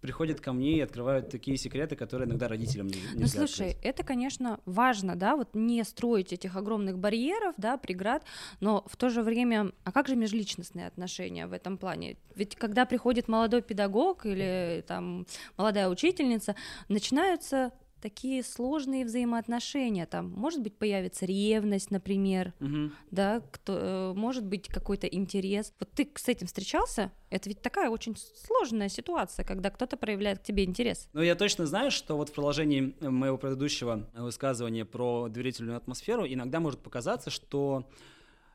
приходят 0.00 0.40
ко 0.40 0.52
мне 0.52 0.76
и 0.76 0.80
открывают 0.80 1.30
такие 1.30 1.56
секреты, 1.56 1.96
которые 1.96 2.28
иногда 2.28 2.46
родителям 2.48 2.86
не 2.86 2.96
Ну, 3.14 3.26
слушай, 3.26 3.70
открыть. 3.70 3.84
это, 3.84 4.04
конечно, 4.04 4.60
важно, 4.64 5.16
да, 5.16 5.36
вот 5.36 5.54
не 5.54 5.82
строить 5.84 6.32
этих 6.32 6.54
огромных 6.54 6.98
барьеров, 6.98 7.54
да, 7.56 7.76
преград, 7.76 8.24
но 8.60 8.84
в 8.86 8.96
то 8.96 9.08
же 9.08 9.22
время, 9.22 9.72
а 9.84 9.90
как 9.90 10.06
же 10.06 10.14
межличностные 10.14 10.86
отношения 10.86 11.46
в 11.46 11.52
этом 11.52 11.76
плане? 11.76 12.18
Ведь 12.36 12.54
когда 12.54 12.86
приходит 12.86 13.26
молодой 13.26 13.62
педагог 13.62 14.26
или 14.26 14.84
там 14.86 15.26
молодая 15.56 15.88
учительница, 15.88 16.54
начинаются 16.88 17.72
такие 18.00 18.42
сложные 18.42 19.04
взаимоотношения. 19.04 20.06
Там, 20.06 20.30
может 20.30 20.62
быть, 20.62 20.76
появится 20.76 21.26
ревность, 21.26 21.90
например, 21.90 22.52
угу. 22.60 22.90
да, 23.10 23.40
кто, 23.50 23.78
э, 23.78 24.12
может 24.14 24.44
быть, 24.44 24.68
какой-то 24.68 25.06
интерес. 25.06 25.72
Вот 25.78 25.90
ты 25.92 26.08
с 26.14 26.28
этим 26.28 26.46
встречался? 26.46 27.12
Это 27.30 27.48
ведь 27.48 27.60
такая 27.60 27.90
очень 27.90 28.16
сложная 28.16 28.88
ситуация, 28.88 29.44
когда 29.44 29.70
кто-то 29.70 29.96
проявляет 29.96 30.38
к 30.38 30.42
тебе 30.42 30.64
интерес. 30.64 31.08
Ну, 31.12 31.22
я 31.22 31.34
точно 31.34 31.66
знаю, 31.66 31.90
что 31.90 32.16
вот 32.16 32.28
в 32.28 32.32
продолжении 32.32 32.94
моего 33.00 33.36
предыдущего 33.38 34.08
высказывания 34.14 34.84
про 34.84 35.28
доверительную 35.28 35.76
атмосферу 35.76 36.26
иногда 36.26 36.60
может 36.60 36.80
показаться, 36.80 37.30
что 37.30 37.88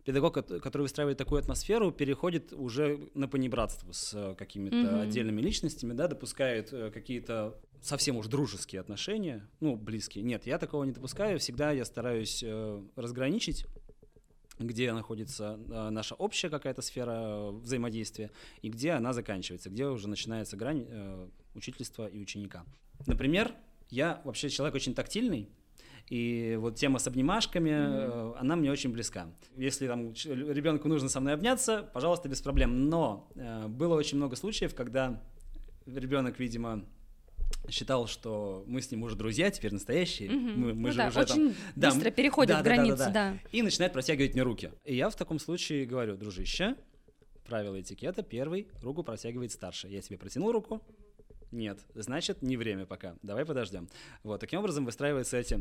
педагог, 0.03 0.33
который 0.33 0.83
выстраивает 0.83 1.17
такую 1.17 1.39
атмосферу, 1.39 1.91
переходит 1.91 2.53
уже 2.53 3.09
на 3.13 3.27
понебратство 3.27 3.91
с 3.91 4.13
э, 4.13 4.35
какими-то 4.37 4.75
mm-hmm. 4.75 5.01
отдельными 5.01 5.41
личностями, 5.41 5.93
да, 5.93 6.07
допускает 6.07 6.73
э, 6.73 6.91
какие-то 6.91 7.57
совсем 7.81 8.17
уж 8.17 8.27
дружеские 8.27 8.81
отношения, 8.81 9.47
ну, 9.59 9.75
близкие. 9.75 10.23
Нет, 10.23 10.45
я 10.45 10.57
такого 10.57 10.83
не 10.83 10.91
допускаю. 10.91 11.39
Всегда 11.39 11.71
я 11.71 11.85
стараюсь 11.85 12.43
э, 12.45 12.83
разграничить 12.95 13.65
где 14.59 14.93
находится 14.93 15.57
наша 15.89 16.13
общая 16.13 16.51
какая-то 16.51 16.83
сфера 16.83 17.49
взаимодействия 17.49 18.29
и 18.61 18.69
где 18.69 18.91
она 18.91 19.11
заканчивается, 19.11 19.71
где 19.71 19.87
уже 19.87 20.07
начинается 20.07 20.55
грань 20.55 20.85
учительства 21.55 22.05
и 22.05 22.19
ученика. 22.19 22.63
Например, 23.07 23.55
я 23.89 24.21
вообще 24.23 24.49
человек 24.49 24.75
очень 24.75 24.93
тактильный, 24.93 25.49
и 26.11 26.57
вот 26.59 26.75
тема 26.75 26.99
с 26.99 27.07
обнимашками, 27.07 27.69
mm-hmm. 27.69 28.35
она 28.37 28.57
мне 28.57 28.69
очень 28.69 28.91
близка. 28.91 29.27
Если 29.55 29.87
там 29.87 30.11
ребенку 30.11 30.89
нужно 30.89 31.07
со 31.07 31.21
мной 31.21 31.35
обняться, 31.35 31.89
пожалуйста, 31.93 32.27
без 32.27 32.41
проблем. 32.41 32.89
Но 32.89 33.29
э, 33.35 33.69
было 33.69 33.95
очень 33.95 34.17
много 34.17 34.35
случаев, 34.35 34.75
когда 34.75 35.23
ребенок, 35.85 36.37
видимо, 36.37 36.83
считал, 37.69 38.07
что 38.07 38.65
мы 38.67 38.81
с 38.81 38.91
ним 38.91 39.03
уже 39.03 39.15
друзья, 39.15 39.49
теперь 39.51 39.71
настоящие. 39.71 40.29
Угу. 40.29 40.37
Мы, 40.37 40.73
мы 40.73 40.89
ну 40.89 40.91
же 40.91 40.97
да, 40.97 41.07
уже 41.07 41.19
очень 41.21 41.55
там... 41.79 41.93
быстро 41.93 42.03
да, 42.03 42.11
переходят 42.11 42.57
да, 42.57 42.63
границы, 42.63 42.97
да, 42.97 43.05
да, 43.05 43.11
да, 43.13 43.31
да. 43.31 43.39
И 43.53 43.61
начинает 43.61 43.93
протягивать 43.93 44.33
мне 44.33 44.43
руки. 44.43 44.71
И 44.83 44.93
я 44.93 45.09
в 45.09 45.15
таком 45.15 45.39
случае 45.39 45.85
говорю, 45.85 46.17
дружище, 46.17 46.75
правила 47.45 47.79
этикета, 47.79 48.21
первый, 48.21 48.67
руку 48.81 49.01
протягивает 49.03 49.53
старший. 49.53 49.91
Я 49.91 50.01
тебе 50.01 50.17
протянул 50.17 50.51
руку, 50.51 50.81
нет, 51.51 51.79
значит, 51.95 52.41
не 52.41 52.57
время 52.57 52.85
пока. 52.85 53.15
Давай 53.21 53.45
подождем. 53.45 53.89
Вот, 54.23 54.39
таким 54.39 54.59
образом 54.59 54.85
выстраиваются 54.85 55.37
эти 55.37 55.59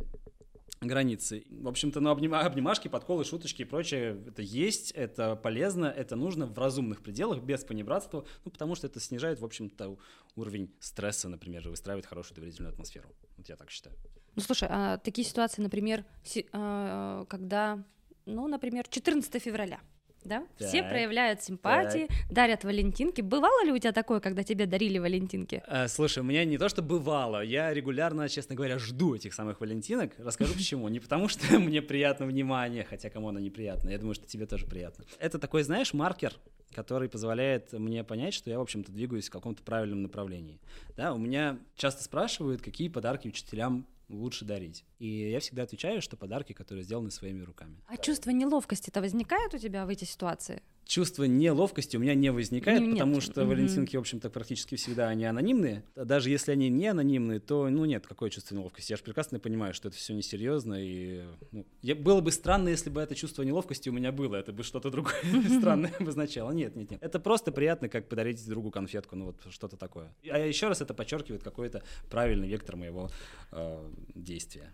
границы. 0.81 1.45
В 1.51 1.69
общем-то, 1.69 2.01
ну, 2.01 2.11
обнима, 2.11 2.41
обнимашки, 2.41 2.89
подколы, 2.89 3.25
шуточки 3.25 3.63
и 3.63 3.65
прочее, 3.65 4.23
это 4.27 4.41
есть, 4.41 4.93
это 4.93 5.37
полезно, 5.37 5.87
это 5.87 6.17
нужно 6.17 6.47
в 6.47 6.59
разумных 6.59 7.03
пределах, 7.03 7.43
без 7.43 7.65
понебратства, 7.65 8.25
ну, 8.45 8.51
потому 8.51 8.75
что 8.75 8.87
это 8.87 8.99
снижает, 8.99 9.41
в 9.41 9.45
общем-то, 9.45 9.99
уровень 10.37 10.75
стресса, 10.81 11.29
например, 11.29 11.67
и 11.67 11.71
выстраивает 11.71 12.07
хорошую 12.07 12.37
доверительную 12.37 12.73
атмосферу. 12.73 13.11
Вот 13.37 13.49
я 13.49 13.57
так 13.57 13.71
считаю. 13.71 13.97
Ну, 14.37 14.43
слушай, 14.43 14.69
а 14.71 14.97
такие 14.99 15.27
ситуации, 15.27 15.61
например, 15.61 16.05
а, 16.53 17.27
когда, 17.27 17.85
ну, 18.25 18.49
например, 18.49 18.87
14 18.89 19.43
февраля, 19.43 19.81
да? 20.25 20.47
Так. 20.59 20.69
Все 20.69 20.83
проявляют 20.83 21.43
симпатии, 21.43 22.07
так. 22.07 22.33
дарят 22.33 22.65
валентинки. 22.65 23.21
Бывало 23.21 23.65
ли 23.65 23.73
у 23.73 23.79
тебя 23.79 23.93
такое, 23.93 24.21
когда 24.21 24.43
тебе 24.43 24.67
дарили 24.67 24.99
валентинки? 24.99 25.63
А, 25.67 25.89
слушай, 25.89 26.21
у 26.21 26.23
меня 26.23 26.45
не 26.45 26.59
то, 26.59 26.69
что 26.69 26.83
бывало, 26.83 27.43
я 27.43 27.73
регулярно, 27.73 28.29
честно 28.29 28.55
говоря, 28.55 28.79
жду 28.79 29.15
этих 29.15 29.35
самых 29.35 29.61
валентинок. 29.61 30.13
Расскажу 30.19 30.55
почему. 30.55 30.89
Не 30.89 31.01
потому, 31.01 31.29
что 31.29 31.59
мне 31.59 31.83
приятно 31.83 32.27
внимание, 32.27 32.85
хотя 32.85 33.11
кому 33.11 33.29
оно 33.29 33.39
неприятно. 33.39 33.91
Я 33.91 33.99
думаю, 33.99 34.15
что 34.15 34.27
тебе 34.27 34.47
тоже 34.47 34.67
приятно. 34.67 35.05
Это 35.19 35.39
такой, 35.39 35.63
знаешь, 35.63 35.93
маркер, 35.93 36.35
который 36.75 37.09
позволяет 37.09 37.73
мне 37.73 38.05
понять, 38.05 38.35
что 38.35 38.51
я, 38.51 38.59
в 38.59 38.63
общем-то, 38.63 38.93
двигаюсь 38.93 39.29
в 39.29 39.33
каком-то 39.33 39.63
правильном 39.63 40.03
направлении. 40.03 40.61
Да, 40.97 41.13
у 41.13 41.19
меня 41.19 41.59
часто 41.77 42.03
спрашивают, 42.05 42.63
какие 42.63 42.89
подарки 42.89 43.29
учителям 43.29 43.87
лучше 44.11 44.45
дарить. 44.45 44.85
И 44.99 45.31
я 45.31 45.41
всегда 45.41 45.63
отвечаю, 45.63 46.03
что 46.03 46.17
подарки, 46.17 46.53
которые 46.53 46.85
сделаны 46.85 47.11
своими 47.11 47.43
руками. 47.43 47.81
А 47.87 47.97
чувство 47.97 48.31
неловкости-то 48.31 49.01
возникает 49.01 49.55
у 49.55 49.59
тебя 49.59 49.87
в 49.87 49.89
эти 49.89 50.05
ситуации? 50.05 50.63
Чувство 50.87 51.25
неловкости 51.25 51.97
у 51.97 52.01
меня 52.01 52.15
не 52.15 52.31
возникает, 52.33 52.81
не, 52.81 52.93
потому 52.93 53.15
нет. 53.15 53.23
что 53.23 53.43
mm-hmm. 53.43 53.47
валентинки, 53.47 53.97
в 53.97 54.01
общем-то, 54.01 54.29
практически 54.29 54.75
всегда 54.75 55.09
они 55.09 55.25
анонимные. 55.25 55.85
Даже 55.95 56.31
если 56.31 56.51
они 56.53 56.69
не 56.69 56.89
анонимные, 56.89 57.39
то, 57.39 57.69
ну, 57.69 57.85
нет, 57.85 58.07
какое 58.07 58.29
чувство 58.31 58.57
неловкости. 58.57 58.93
Я 58.93 58.97
же 58.97 59.05
прекрасно 59.05 59.39
понимаю, 59.39 59.73
что 59.73 59.89
это 59.89 59.97
все 59.97 60.15
несерьезно. 60.15 60.75
И 60.83 61.23
ну, 61.53 61.65
я, 61.83 61.95
было 61.95 62.21
бы 62.21 62.33
странно, 62.33 62.69
если 62.69 62.91
бы 62.91 63.01
это 63.01 63.15
чувство 63.15 63.43
неловкости 63.43 63.89
у 63.89 63.93
меня 63.93 64.11
было. 64.11 64.37
Это 64.37 64.53
бы 64.53 64.65
что-то 64.65 64.91
другое 64.91 65.15
странное 65.59 65.93
обозначало. 66.01 66.51
Нет, 66.51 66.75
нет, 66.75 66.91
нет. 66.91 67.03
Это 67.03 67.21
просто 67.21 67.53
приятно, 67.53 67.89
как 67.89 68.09
подарить 68.09 68.45
другу 68.49 68.71
конфетку, 68.71 69.15
ну, 69.15 69.27
вот 69.27 69.37
что-то 69.51 69.77
такое. 69.77 70.13
А 70.29 70.39
еще 70.39 70.69
раз 70.69 70.81
это 70.81 70.93
подчеркивает 70.93 71.45
какой-то 71.45 71.83
правильный 72.11 72.49
вектор 72.49 72.77
моего 72.77 73.11
э, 73.53 73.91
действия. 74.15 74.73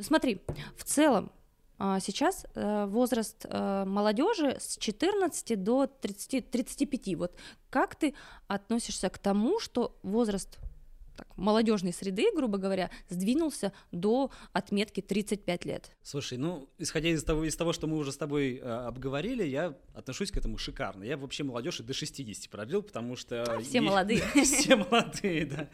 Смотри, 0.00 0.40
в 0.76 0.84
целом 0.84 1.30
а, 1.30 1.43
сейчас 2.00 2.46
э, 2.54 2.86
возраст 2.86 3.44
э, 3.48 3.84
молодежи 3.84 4.56
с 4.60 4.76
14 4.78 5.62
до 5.62 5.86
30, 5.86 6.50
35. 6.50 7.16
Вот 7.16 7.32
как 7.70 7.96
ты 7.96 8.14
относишься 8.46 9.10
к 9.10 9.18
тому, 9.18 9.58
что 9.58 9.96
возраст 10.02 10.58
так, 11.16 11.26
молодежной 11.36 11.92
среды, 11.92 12.26
грубо 12.34 12.58
говоря, 12.58 12.90
сдвинулся 13.08 13.72
до 13.92 14.30
отметки 14.52 15.00
35 15.00 15.64
лет. 15.64 15.90
Слушай, 16.02 16.38
ну, 16.38 16.68
исходя 16.78 17.08
из 17.08 17.22
того, 17.24 17.44
из 17.44 17.56
того 17.56 17.72
что 17.72 17.86
мы 17.86 17.96
уже 17.96 18.12
с 18.12 18.16
тобой 18.16 18.56
э, 18.56 18.62
обговорили, 18.62 19.44
я 19.44 19.76
отношусь 19.94 20.30
к 20.30 20.36
этому 20.36 20.58
шикарно. 20.58 21.04
Я 21.04 21.16
вообще 21.16 21.44
молодежь 21.44 21.80
и 21.80 21.82
до 21.82 21.94
60 21.94 22.50
продлил, 22.50 22.82
потому 22.82 23.16
что... 23.16 23.42
А, 23.42 23.60
все 23.60 23.80
молодые. 23.80 24.22
Все 24.44 24.76
молодые, 24.76 25.46
да. 25.46 25.68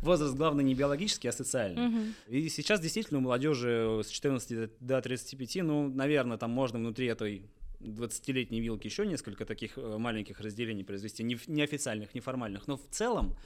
Возраст, 0.00 0.34
главное, 0.34 0.64
не 0.64 0.74
биологический, 0.74 1.28
а 1.28 1.32
социальный. 1.32 2.14
И 2.28 2.48
сейчас 2.48 2.80
действительно 2.80 3.18
у 3.18 3.22
молодежи 3.22 4.00
с 4.04 4.08
14 4.08 4.70
до 4.80 5.00
35, 5.00 5.56
ну, 5.62 5.88
наверное, 5.88 6.38
там 6.38 6.50
можно 6.50 6.78
внутри 6.78 7.06
этой 7.06 7.50
20-летней 7.82 8.60
вилки 8.60 8.86
еще 8.86 9.06
несколько 9.06 9.44
таких 9.44 9.76
э, 9.76 9.98
маленьких 9.98 10.40
разделений 10.40 10.84
произвести, 10.84 11.22
неофициальных, 11.22 12.14
неформальных, 12.14 12.66
но 12.66 12.76
в 12.76 12.86
целом 12.90 13.36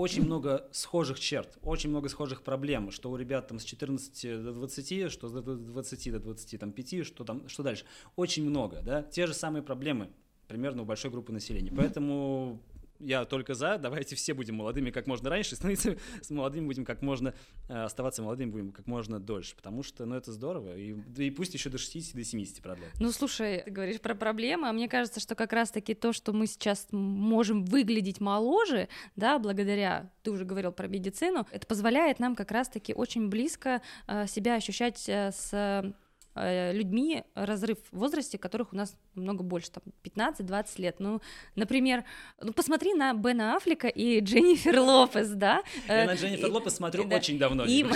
очень 0.00 0.24
много 0.24 0.68
схожих 0.72 1.20
черт, 1.20 1.58
очень 1.62 1.90
много 1.90 2.08
схожих 2.08 2.42
проблем, 2.42 2.90
что 2.90 3.10
у 3.10 3.16
ребят 3.16 3.48
там 3.48 3.58
с 3.58 3.64
14 3.64 4.42
до 4.42 4.52
20, 4.52 5.12
что 5.12 5.28
с 5.28 5.32
20 5.32 6.12
до 6.12 6.18
25, 6.18 7.06
что 7.06 7.24
там, 7.24 7.48
что 7.48 7.62
дальше. 7.62 7.84
Очень 8.16 8.48
много, 8.48 8.80
да, 8.82 9.02
те 9.02 9.26
же 9.26 9.34
самые 9.34 9.62
проблемы 9.62 10.10
примерно 10.48 10.82
у 10.82 10.84
большой 10.84 11.10
группы 11.10 11.32
населения. 11.32 11.72
Поэтому 11.76 12.60
я 13.00 13.24
только 13.24 13.54
за, 13.54 13.78
давайте 13.78 14.14
все 14.16 14.34
будем 14.34 14.56
молодыми 14.56 14.90
как 14.90 15.06
можно 15.06 15.30
раньше, 15.30 15.56
становиться 15.56 15.96
с 16.20 16.30
молодыми 16.30 16.66
будем 16.66 16.84
как 16.84 17.02
можно, 17.02 17.34
э, 17.68 17.82
оставаться 17.82 18.22
молодыми 18.22 18.50
будем 18.50 18.72
как 18.72 18.86
можно 18.86 19.18
дольше, 19.18 19.56
потому 19.56 19.82
что, 19.82 20.06
ну, 20.06 20.14
это 20.14 20.32
здорово, 20.32 20.76
и, 20.76 20.94
и 21.16 21.30
пусть 21.30 21.54
еще 21.54 21.70
до 21.70 21.78
60, 21.78 22.14
до 22.14 22.24
70 22.24 22.62
продлят. 22.62 22.88
Ну, 23.00 23.10
слушай, 23.12 23.62
ты 23.64 23.70
говоришь 23.70 24.00
про 24.00 24.14
проблемы, 24.14 24.68
а 24.68 24.72
мне 24.72 24.88
кажется, 24.88 25.20
что 25.20 25.34
как 25.34 25.52
раз-таки 25.52 25.94
то, 25.94 26.12
что 26.12 26.32
мы 26.32 26.46
сейчас 26.46 26.88
можем 26.90 27.64
выглядеть 27.64 28.20
моложе, 28.20 28.88
да, 29.16 29.38
благодаря, 29.38 30.10
ты 30.22 30.30
уже 30.30 30.44
говорил 30.44 30.72
про 30.72 30.86
медицину, 30.86 31.46
это 31.50 31.66
позволяет 31.66 32.18
нам 32.18 32.36
как 32.36 32.50
раз-таки 32.50 32.94
очень 32.94 33.28
близко 33.28 33.82
э, 34.06 34.26
себя 34.26 34.54
ощущать 34.54 35.08
э, 35.08 35.30
с 35.32 35.94
людьми 36.34 37.24
разрыв 37.34 37.78
в 37.90 37.98
возрасте, 37.98 38.38
которых 38.38 38.72
у 38.72 38.76
нас 38.76 38.96
много 39.14 39.42
больше, 39.42 39.70
там 39.70 39.82
15-20 40.04 40.80
лет. 40.80 40.96
Ну, 40.98 41.20
например, 41.56 42.04
ну 42.40 42.52
посмотри 42.52 42.94
на 42.94 43.12
Бена 43.14 43.56
Аффлека 43.56 43.88
и 43.88 44.20
Дженнифер 44.24 44.78
Лопес, 44.80 45.30
да? 45.30 45.62
Я 45.88 46.06
на 46.06 46.14
Дженнифер 46.14 46.50
Лопес 46.50 46.76
смотрю 46.76 47.08
очень 47.08 47.38
давно. 47.38 47.64
Им, 47.64 47.90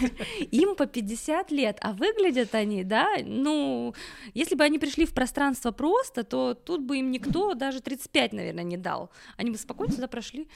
им 0.50 0.76
по 0.76 0.86
50 0.86 1.50
лет, 1.50 1.78
а 1.80 1.92
выглядят 1.92 2.54
они, 2.54 2.84
да, 2.84 3.08
ну, 3.24 3.94
если 4.34 4.54
бы 4.54 4.64
они 4.64 4.78
пришли 4.78 5.04
в 5.06 5.12
пространство 5.12 5.72
просто, 5.72 6.24
то 6.24 6.54
тут 6.54 6.82
бы 6.82 6.98
им 6.98 7.10
никто 7.10 7.54
даже 7.54 7.80
35, 7.80 8.32
наверное, 8.32 8.64
не 8.64 8.76
дал. 8.76 9.10
Они 9.36 9.50
бы 9.50 9.58
спокойно 9.58 9.92
сюда 9.92 10.08
прошли. 10.08 10.48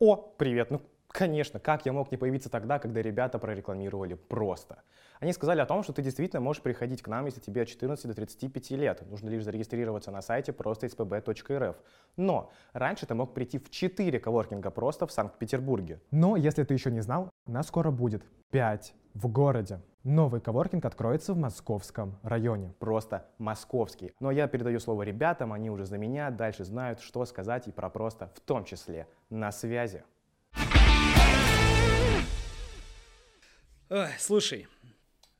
О, 0.00 0.16
привет, 0.16 0.70
ну 0.70 0.82
Конечно, 1.14 1.60
как 1.60 1.86
я 1.86 1.92
мог 1.92 2.10
не 2.10 2.16
появиться 2.16 2.50
тогда, 2.50 2.80
когда 2.80 3.00
ребята 3.00 3.38
прорекламировали 3.38 4.14
просто? 4.14 4.82
Они 5.20 5.32
сказали 5.32 5.60
о 5.60 5.66
том, 5.66 5.84
что 5.84 5.92
ты 5.92 6.02
действительно 6.02 6.40
можешь 6.40 6.60
приходить 6.60 7.02
к 7.02 7.06
нам, 7.06 7.26
если 7.26 7.38
тебе 7.38 7.62
от 7.62 7.68
14 7.68 8.08
до 8.08 8.14
35 8.14 8.70
лет. 8.72 9.08
Нужно 9.08 9.28
лишь 9.28 9.44
зарегистрироваться 9.44 10.10
на 10.10 10.22
сайте 10.22 10.52
просто 10.52 10.88
spb.rf. 10.88 11.76
Но 12.16 12.50
раньше 12.72 13.06
ты 13.06 13.14
мог 13.14 13.32
прийти 13.32 13.60
в 13.60 13.70
4 13.70 14.18
коворкинга 14.18 14.72
просто 14.72 15.06
в 15.06 15.12
Санкт-Петербурге. 15.12 16.00
Но 16.10 16.34
если 16.34 16.64
ты 16.64 16.74
еще 16.74 16.90
не 16.90 17.00
знал, 17.00 17.30
нас 17.46 17.68
скоро 17.68 17.92
будет 17.92 18.24
5 18.50 18.92
в 19.14 19.28
городе. 19.28 19.80
Новый 20.02 20.40
коворкинг 20.40 20.84
откроется 20.84 21.32
в 21.32 21.38
московском 21.38 22.18
районе. 22.24 22.74
Просто 22.80 23.24
московский. 23.38 24.12
Но 24.18 24.32
я 24.32 24.48
передаю 24.48 24.80
слово 24.80 25.04
ребятам, 25.04 25.52
они 25.52 25.70
уже 25.70 25.86
за 25.86 25.96
меня 25.96 26.32
дальше 26.32 26.64
знают, 26.64 26.98
что 26.98 27.24
сказать 27.24 27.68
и 27.68 27.70
про 27.70 27.88
просто 27.88 28.32
в 28.34 28.40
том 28.40 28.64
числе 28.64 29.06
на 29.30 29.52
связи. 29.52 30.02
Ой, 33.90 34.08
слушай, 34.18 34.66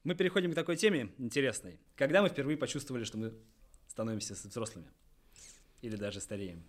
мы 0.04 0.14
переходим 0.14 0.52
к 0.52 0.54
такой 0.54 0.76
теме 0.76 1.08
интересной. 1.16 1.80
Когда 1.96 2.20
мы 2.20 2.28
впервые 2.28 2.58
почувствовали, 2.58 3.04
что 3.04 3.16
мы 3.16 3.32
становимся 3.88 4.34
взрослыми? 4.34 4.86
Или 5.80 5.96
даже 5.96 6.20
стареем? 6.20 6.62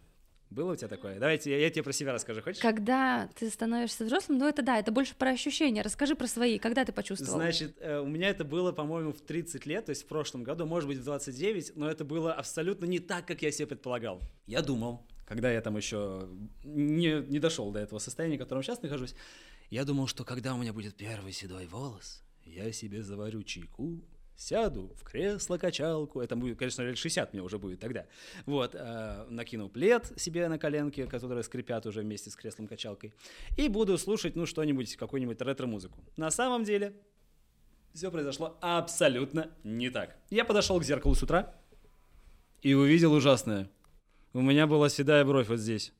Было 0.49 0.73
у 0.73 0.75
тебя 0.77 0.87
такое? 0.87 1.19
Давайте 1.19 1.51
я, 1.51 1.57
я 1.59 1.69
тебе 1.69 1.83
про 1.83 1.91
себя 1.91 2.13
расскажу, 2.13 2.41
хочешь? 2.41 2.61
Когда 2.61 3.27
ты 3.35 3.49
становишься 3.49 4.05
взрослым, 4.05 4.37
ну 4.37 4.47
это 4.47 4.61
да, 4.61 4.79
это 4.79 4.91
больше 4.91 5.15
про 5.15 5.31
ощущения. 5.31 5.81
Расскажи 5.81 6.15
про 6.15 6.27
свои, 6.27 6.59
когда 6.59 6.85
ты 6.85 6.93
почувствовал? 6.93 7.39
Значит, 7.39 7.75
э, 7.81 7.99
у 7.99 8.07
меня 8.07 8.29
это 8.29 8.45
было, 8.45 8.71
по-моему, 8.71 9.11
в 9.11 9.19
30 9.19 9.65
лет, 9.65 9.85
то 9.85 9.89
есть 9.89 10.03
в 10.03 10.07
прошлом 10.07 10.43
году, 10.43 10.65
может 10.65 10.87
быть, 10.87 10.99
в 10.99 11.03
29, 11.03 11.75
но 11.75 11.89
это 11.89 12.05
было 12.05 12.31
абсолютно 12.33 12.85
не 12.85 12.99
так, 12.99 13.25
как 13.25 13.41
я 13.41 13.51
себе 13.51 13.67
предполагал. 13.67 14.21
Я 14.45 14.61
думал, 14.61 15.05
когда 15.27 15.51
я 15.51 15.59
там 15.61 15.75
еще 15.75 16.29
не, 16.63 17.21
не 17.27 17.39
дошел 17.39 17.71
до 17.71 17.79
этого 17.79 17.99
состояния, 17.99 18.37
в 18.37 18.39
котором 18.39 18.63
сейчас 18.63 18.81
нахожусь, 18.81 19.15
я 19.69 19.85
думал, 19.85 20.07
что 20.07 20.23
когда 20.23 20.53
у 20.53 20.57
меня 20.57 20.73
будет 20.73 20.95
первый 20.95 21.31
седой 21.31 21.67
волос, 21.67 22.23
я 22.43 22.71
себе 22.71 23.03
заварю 23.03 23.43
чайку, 23.43 24.03
сяду 24.35 24.93
в 24.97 25.03
кресло-качалку, 25.03 26.21
это 26.21 26.35
будет, 26.35 26.59
конечно, 26.59 26.81
лет 26.81 26.97
60 26.97 27.33
мне 27.33 27.41
уже 27.41 27.57
будет 27.57 27.79
тогда, 27.79 28.05
вот, 28.45 28.75
э, 28.75 29.25
накину 29.29 29.69
плед 29.69 30.11
себе 30.17 30.47
на 30.49 30.57
коленки, 30.57 31.05
которые 31.05 31.43
скрипят 31.43 31.85
уже 31.85 32.01
вместе 32.01 32.29
с 32.29 32.35
креслом-качалкой, 32.35 33.13
и 33.57 33.69
буду 33.69 33.97
слушать, 33.97 34.35
ну, 34.35 34.45
что-нибудь, 34.45 34.95
какую-нибудь 34.97 35.41
ретро-музыку. 35.41 36.03
На 36.17 36.31
самом 36.31 36.63
деле, 36.63 36.93
все 37.93 38.11
произошло 38.11 38.57
абсолютно 38.61 39.51
не 39.63 39.89
так. 39.89 40.17
Я 40.29 40.43
подошел 40.43 40.79
к 40.79 40.83
зеркалу 40.83 41.15
с 41.15 41.23
утра 41.23 41.55
и 42.61 42.73
увидел 42.73 43.13
ужасное. 43.13 43.69
У 44.33 44.41
меня 44.41 44.67
была 44.67 44.89
седая 44.89 45.23
бровь 45.23 45.47
вот 45.47 45.59
здесь. 45.59 45.93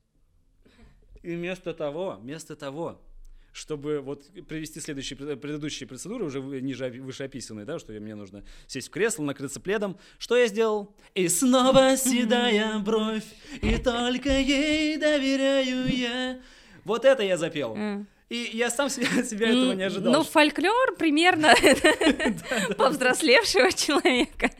И 1.22 1.34
вместо 1.34 1.72
того, 1.72 2.18
вместо 2.20 2.54
того, 2.54 3.00
чтобы 3.56 4.00
вот 4.00 4.26
привести 4.48 4.80
следующие 4.80 5.16
предыдущие 5.16 5.88
процедуры, 5.88 6.26
уже 6.26 6.40
ниже 6.40 6.90
вышеописанные, 6.90 7.64
да, 7.64 7.78
что 7.78 7.92
мне 7.92 8.14
нужно 8.14 8.44
сесть 8.66 8.88
в 8.88 8.90
кресло, 8.90 9.22
накрыться 9.22 9.60
пледом. 9.60 9.98
Что 10.18 10.36
я 10.36 10.46
сделал? 10.46 10.94
И 11.14 11.26
снова 11.28 11.96
седая 11.96 12.78
бровь, 12.80 13.24
и 13.62 13.78
только 13.78 14.28
ей 14.28 14.98
доверяю 14.98 15.86
я. 15.86 16.38
Вот 16.84 17.06
это 17.06 17.22
я 17.22 17.38
запел. 17.38 17.76
И 18.28 18.50
я 18.52 18.70
сам 18.70 18.90
себя, 18.90 19.22
себя 19.24 19.48
этого 19.48 19.72
не 19.72 19.84
ожидал. 19.84 20.12
Ну, 20.12 20.22
фольклор 20.22 20.96
примерно 20.98 21.54
повзрослевшего 22.76 23.72
человека. 23.72 24.50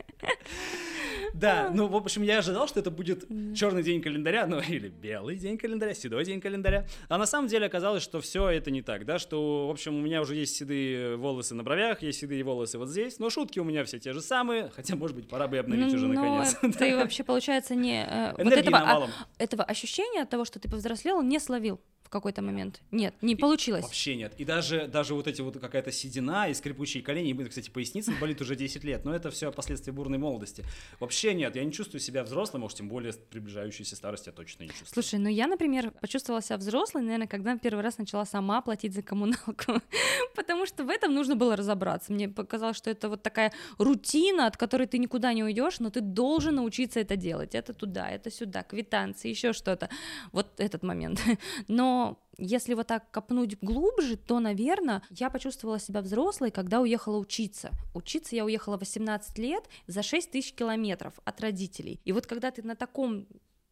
Да, 1.39 1.69
ну, 1.71 1.87
в 1.87 1.95
общем, 1.95 2.23
я 2.23 2.39
ожидал, 2.39 2.67
что 2.67 2.79
это 2.79 2.89
будет 2.89 3.27
черный 3.55 3.83
день 3.83 4.01
календаря, 4.01 4.47
ну, 4.47 4.59
или 4.67 4.89
белый 4.89 5.35
день 5.35 5.57
календаря, 5.57 5.93
седой 5.93 6.25
день 6.25 6.41
календаря. 6.41 6.87
А 7.09 7.17
на 7.17 7.25
самом 7.25 7.47
деле 7.47 7.67
оказалось, 7.67 8.01
что 8.01 8.21
все 8.21 8.49
это 8.49 8.71
не 8.71 8.81
так, 8.81 9.05
да, 9.05 9.19
что, 9.19 9.67
в 9.67 9.71
общем, 9.71 9.95
у 9.95 10.01
меня 10.01 10.21
уже 10.21 10.35
есть 10.35 10.55
седые 10.55 11.15
волосы 11.15 11.53
на 11.53 11.63
бровях, 11.63 12.01
есть 12.01 12.19
седые 12.19 12.43
волосы 12.43 12.77
вот 12.79 12.89
здесь, 12.89 13.19
но 13.19 13.29
шутки 13.29 13.59
у 13.59 13.63
меня 13.63 13.83
все 13.83 13.99
те 13.99 14.13
же 14.13 14.21
самые, 14.21 14.71
хотя, 14.75 14.95
может 14.95 15.15
быть, 15.15 15.27
пора 15.27 15.47
бы 15.47 15.57
обновить 15.57 15.93
уже 15.93 16.07
наконец. 16.07 16.55
Ты 16.77 16.95
вообще, 16.95 17.23
получается, 17.23 17.75
не... 17.75 18.03
Э, 18.03 18.33
этого, 18.37 18.77
а, 18.77 19.07
этого 19.37 19.63
ощущения 19.63 20.23
от 20.23 20.29
того, 20.29 20.45
что 20.45 20.59
ты 20.59 20.69
повзрослел, 20.69 21.21
не 21.21 21.39
словил 21.39 21.79
в 22.07 22.09
какой-то 22.09 22.41
момент. 22.41 22.81
Нет, 22.91 23.13
не 23.21 23.35
получилось. 23.35 23.83
Вообще 23.83 24.15
нет. 24.15 24.33
И 24.37 24.45
даже, 24.45 24.87
даже 24.87 25.13
вот 25.13 25.27
эти 25.27 25.41
вот 25.41 25.59
какая-то 25.59 25.91
седина 25.91 26.47
и 26.49 26.53
скрипучие 26.53 27.03
колени, 27.03 27.31
и, 27.31 27.49
кстати, 27.49 27.69
поясница 27.69 28.13
болит 28.21 28.39
уже 28.39 28.55
10 28.55 28.81
лет, 28.85 29.03
но 29.03 29.13
это 29.13 29.29
все 29.29 29.51
последствия 29.51 29.91
бурной 29.91 30.17
молодости. 30.17 30.63
Вообще 31.01 31.33
нет, 31.33 31.57
я 31.57 31.65
не 31.65 31.73
чувствую 31.73 31.99
себя 31.99 32.23
взрослым, 32.23 32.63
уж 32.63 32.75
тем 32.75 32.87
более 32.87 33.11
приближающейся 33.11 33.97
старости 33.97 34.29
я 34.29 34.31
точно 34.31 34.63
не 34.63 34.69
чувствую. 34.69 34.89
Слушай, 34.93 35.19
ну 35.19 35.27
я, 35.27 35.47
например, 35.47 35.91
почувствовала 35.91 36.41
себя 36.41 36.55
взрослой, 36.55 37.01
наверное, 37.01 37.27
когда 37.27 37.57
первый 37.57 37.83
раз 37.83 37.97
начала 37.97 38.25
сама 38.25 38.61
платить 38.61 38.93
за 38.93 39.01
коммуналку, 39.01 39.81
потому 40.35 40.65
что 40.65 40.85
в 40.85 40.89
этом 40.89 41.13
нужно 41.13 41.35
было 41.35 41.57
разобраться. 41.57 42.13
Мне 42.13 42.29
показалось, 42.29 42.77
что 42.77 42.89
это 42.89 43.09
вот 43.09 43.21
такая 43.21 43.51
рутина, 43.77 44.47
от 44.47 44.55
которой 44.55 44.87
ты 44.87 44.97
никуда 44.97 45.33
не 45.33 45.43
уйдешь, 45.43 45.79
но 45.79 45.89
ты 45.89 45.99
должен 45.99 46.55
научиться 46.55 47.01
это 47.01 47.17
делать. 47.17 47.53
Это 47.53 47.73
туда, 47.73 48.09
это 48.09 48.31
сюда, 48.31 48.63
квитанции, 48.63 49.27
еще 49.29 49.51
что-то. 49.51 49.89
Вот 50.31 50.47
этот 50.57 50.83
момент. 50.83 51.21
Но 51.67 51.96
если 52.37 52.75
вот 52.75 52.87
так 52.87 53.09
копнуть 53.11 53.57
глубже, 53.61 54.15
то, 54.15 54.39
наверное, 54.39 55.01
я 55.09 55.29
почувствовала 55.29 55.79
себя 55.79 56.01
взрослой, 56.01 56.51
когда 56.51 56.81
уехала 56.81 57.17
учиться. 57.17 57.71
Учиться 57.93 58.35
я 58.35 58.45
уехала 58.45 58.77
18 58.77 59.37
лет 59.39 59.67
за 59.87 60.03
6 60.03 60.31
тысяч 60.31 60.53
километров 60.53 61.13
от 61.25 61.41
родителей. 61.41 61.99
И 62.05 62.11
вот 62.11 62.27
когда 62.27 62.51
ты 62.51 62.61
на 62.63 62.75
таком 62.75 63.27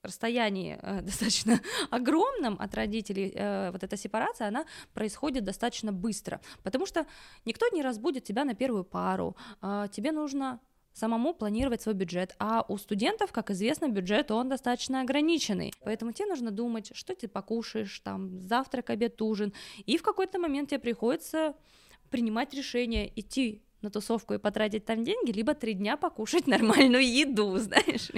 расстоянии 0.06 0.80
э, 0.82 1.02
достаточно 1.04 1.60
огромном 1.92 2.58
от 2.60 2.74
родителей, 2.76 3.32
э, 3.36 3.72
вот 3.72 3.84
эта 3.84 3.98
сепарация, 3.98 4.48
она 4.48 4.66
происходит 4.94 5.44
достаточно 5.44 5.92
быстро, 5.92 6.40
потому 6.64 6.86
что 6.86 7.06
никто 7.46 7.68
не 7.74 7.82
разбудит 7.82 8.24
тебя 8.24 8.46
на 8.46 8.56
первую 8.56 8.84
пару, 8.84 9.36
э, 9.62 9.88
тебе 9.92 10.12
нужно 10.12 10.60
самому 10.96 11.34
планировать 11.34 11.82
свой 11.82 11.94
бюджет. 11.94 12.36
А 12.40 12.66
у 12.68 12.78
студентов, 12.78 13.32
как 13.32 13.52
известно, 13.52 13.90
бюджет, 13.90 14.32
он 14.32 14.50
достаточно 14.50 15.02
ограниченный. 15.02 15.74
Поэтому 15.84 16.14
тебе 16.14 16.28
нужно 16.28 16.52
думать, 16.52 16.92
что 16.96 17.14
ты 17.14 17.28
покушаешь, 17.28 18.00
там, 18.00 18.42
завтрак, 18.42 18.90
обед, 18.90 19.22
ужин. 19.22 19.54
И 19.86 19.98
в 19.98 20.04
какой-то 20.04 20.40
момент 20.40 20.70
тебе 20.70 20.80
приходится 20.80 21.54
принимать 22.10 22.54
решение 22.54 23.12
идти 23.20 23.62
на 23.86 23.92
тусовку 23.92 24.34
и 24.34 24.38
потратить 24.38 24.86
там 24.86 25.04
деньги, 25.04 25.32
либо 25.32 25.54
три 25.54 25.74
дня 25.74 25.96
покушать 25.96 26.48
нормальную 26.48 27.08
еду, 27.08 27.58
знаешь. 27.58 28.12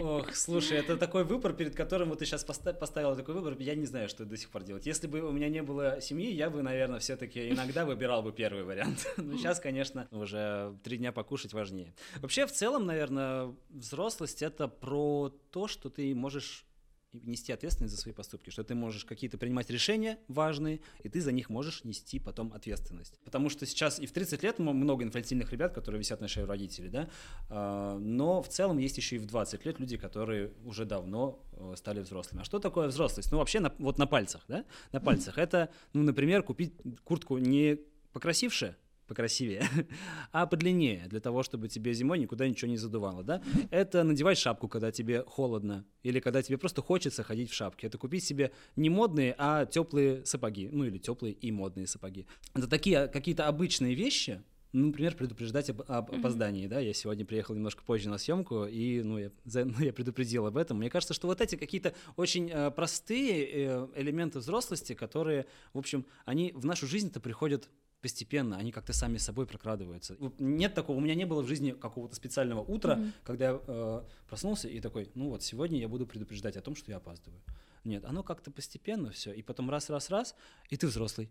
Ох, 0.00 0.34
слушай, 0.34 0.78
это 0.78 0.96
такой 0.96 1.24
выбор, 1.24 1.52
перед 1.52 1.74
которым 1.74 2.08
вот 2.08 2.20
ты 2.20 2.24
сейчас 2.24 2.44
поставила 2.44 3.14
такой 3.14 3.34
выбор, 3.34 3.56
я 3.58 3.74
не 3.74 3.84
знаю, 3.84 4.08
что 4.08 4.24
до 4.24 4.36
сих 4.36 4.48
пор 4.48 4.62
делать. 4.62 4.86
Если 4.86 5.06
бы 5.06 5.20
у 5.20 5.32
меня 5.32 5.48
не 5.48 5.62
было 5.62 6.00
семьи, 6.00 6.32
я 6.32 6.48
бы, 6.48 6.62
наверное, 6.62 7.00
все-таки 7.00 7.50
иногда 7.50 7.84
выбирал 7.84 8.22
бы 8.22 8.32
первый 8.32 8.64
вариант. 8.64 9.06
Но 9.18 9.36
сейчас, 9.36 9.60
конечно, 9.60 10.08
уже 10.10 10.74
три 10.82 10.96
дня 10.96 11.12
покушать 11.12 11.52
важнее. 11.52 11.92
Вообще, 12.22 12.46
в 12.46 12.52
целом, 12.52 12.86
наверное, 12.86 13.54
взрослость 13.68 14.42
это 14.42 14.68
про 14.68 15.30
то, 15.50 15.68
что 15.68 15.90
ты 15.90 16.14
можешь 16.14 16.64
нести 17.12 17.52
ответственность 17.52 17.94
за 17.94 18.00
свои 18.00 18.14
поступки, 18.14 18.50
что 18.50 18.64
ты 18.64 18.74
можешь 18.74 19.04
какие-то 19.04 19.38
принимать 19.38 19.70
решения 19.70 20.18
важные, 20.28 20.80
и 21.02 21.08
ты 21.08 21.20
за 21.20 21.32
них 21.32 21.50
можешь 21.50 21.84
нести 21.84 22.18
потом 22.18 22.52
ответственность. 22.52 23.18
Потому 23.24 23.48
что 23.48 23.66
сейчас 23.66 23.98
и 23.98 24.06
в 24.06 24.12
30 24.12 24.42
лет 24.42 24.58
много 24.58 25.04
инфантильных 25.04 25.52
ребят, 25.52 25.74
которые 25.74 25.98
висят 25.98 26.20
на 26.20 26.28
шее 26.28 26.46
родителей, 26.46 26.88
да, 26.88 27.08
а, 27.48 27.98
но 27.98 28.42
в 28.42 28.48
целом 28.48 28.78
есть 28.78 28.96
еще 28.96 29.16
и 29.16 29.18
в 29.18 29.26
20 29.26 29.64
лет 29.64 29.80
люди, 29.80 29.96
которые 29.96 30.52
уже 30.64 30.84
давно 30.84 31.42
э, 31.52 31.74
стали 31.76 32.00
взрослыми. 32.00 32.42
А 32.42 32.44
что 32.44 32.58
такое 32.58 32.88
взрослость? 32.88 33.32
Ну, 33.32 33.38
вообще, 33.38 33.60
на, 33.60 33.74
вот 33.78 33.98
на 33.98 34.06
пальцах, 34.06 34.44
да, 34.48 34.64
на 34.92 35.00
пальцах. 35.00 35.38
Это, 35.38 35.70
ну, 35.92 36.02
например, 36.02 36.42
купить 36.42 36.74
куртку 37.04 37.38
не 37.38 37.78
покрасившая, 38.12 38.76
покрасивее, 39.10 39.64
а 40.32 40.46
подлиннее, 40.46 41.08
для 41.08 41.18
того, 41.18 41.42
чтобы 41.42 41.66
тебе 41.68 41.92
зимой 41.94 42.20
никуда 42.20 42.46
ничего 42.46 42.70
не 42.70 42.76
задувало, 42.76 43.24
да? 43.24 43.42
Это 43.70 44.04
надевать 44.04 44.38
шапку, 44.38 44.68
когда 44.68 44.92
тебе 44.92 45.24
холодно, 45.24 45.84
или 46.04 46.20
когда 46.20 46.42
тебе 46.42 46.58
просто 46.58 46.80
хочется 46.80 47.24
ходить 47.24 47.50
в 47.50 47.54
шапке. 47.54 47.88
Это 47.88 47.98
купить 47.98 48.22
себе 48.22 48.52
не 48.76 48.88
модные, 48.88 49.34
а 49.36 49.66
теплые 49.66 50.24
сапоги, 50.24 50.68
ну 50.70 50.84
или 50.84 50.98
теплые 50.98 51.34
и 51.34 51.50
модные 51.50 51.88
сапоги. 51.88 52.28
Это 52.54 52.68
такие 52.68 53.08
какие-то 53.08 53.48
обычные 53.48 53.96
вещи, 53.96 54.44
ну, 54.72 54.86
например, 54.86 55.16
предупреждать 55.16 55.70
об, 55.70 55.82
об 55.88 56.14
опоздании, 56.14 56.68
да, 56.68 56.78
я 56.78 56.94
сегодня 56.94 57.24
приехал 57.24 57.56
немножко 57.56 57.82
позже 57.82 58.08
на 58.08 58.18
съемку, 58.18 58.66
и, 58.66 59.02
ну, 59.02 59.18
я, 59.18 59.32
за, 59.44 59.64
ну, 59.64 59.80
я 59.80 59.92
предупредил 59.92 60.46
об 60.46 60.56
этом. 60.56 60.78
Мне 60.78 60.90
кажется, 60.90 61.14
что 61.14 61.26
вот 61.26 61.40
эти 61.40 61.56
какие-то 61.56 61.94
очень 62.16 62.48
э, 62.48 62.70
простые 62.70 63.48
э, 63.48 63.88
элементы 63.96 64.38
взрослости, 64.38 64.92
которые, 64.92 65.46
в 65.74 65.78
общем, 65.78 66.06
они 66.24 66.52
в 66.54 66.64
нашу 66.64 66.86
жизнь-то 66.86 67.18
приходят 67.18 67.68
постепенно, 68.00 68.56
они 68.56 68.72
как-то 68.72 68.92
сами 68.92 69.18
собой 69.18 69.46
прокрадываются. 69.46 70.16
Нет 70.38 70.74
такого, 70.74 70.96
у 70.96 71.00
меня 71.00 71.14
не 71.14 71.26
было 71.26 71.42
в 71.42 71.48
жизни 71.48 71.72
какого-то 71.72 72.14
специального 72.14 72.60
утра, 72.60 72.96
mm-hmm. 72.96 73.12
когда 73.24 73.44
я 73.50 73.60
э, 73.66 74.02
проснулся 74.28 74.68
и 74.68 74.80
такой, 74.80 75.10
ну 75.14 75.28
вот, 75.28 75.42
сегодня 75.42 75.78
я 75.78 75.88
буду 75.88 76.06
предупреждать 76.06 76.56
о 76.56 76.62
том, 76.62 76.74
что 76.74 76.90
я 76.90 76.96
опаздываю. 76.96 77.42
Нет, 77.84 78.04
оно 78.04 78.22
как-то 78.22 78.50
постепенно 78.50 79.10
все, 79.10 79.32
и 79.32 79.42
потом 79.42 79.70
раз-раз-раз, 79.70 80.34
и 80.68 80.76
ты 80.76 80.86
взрослый. 80.86 81.30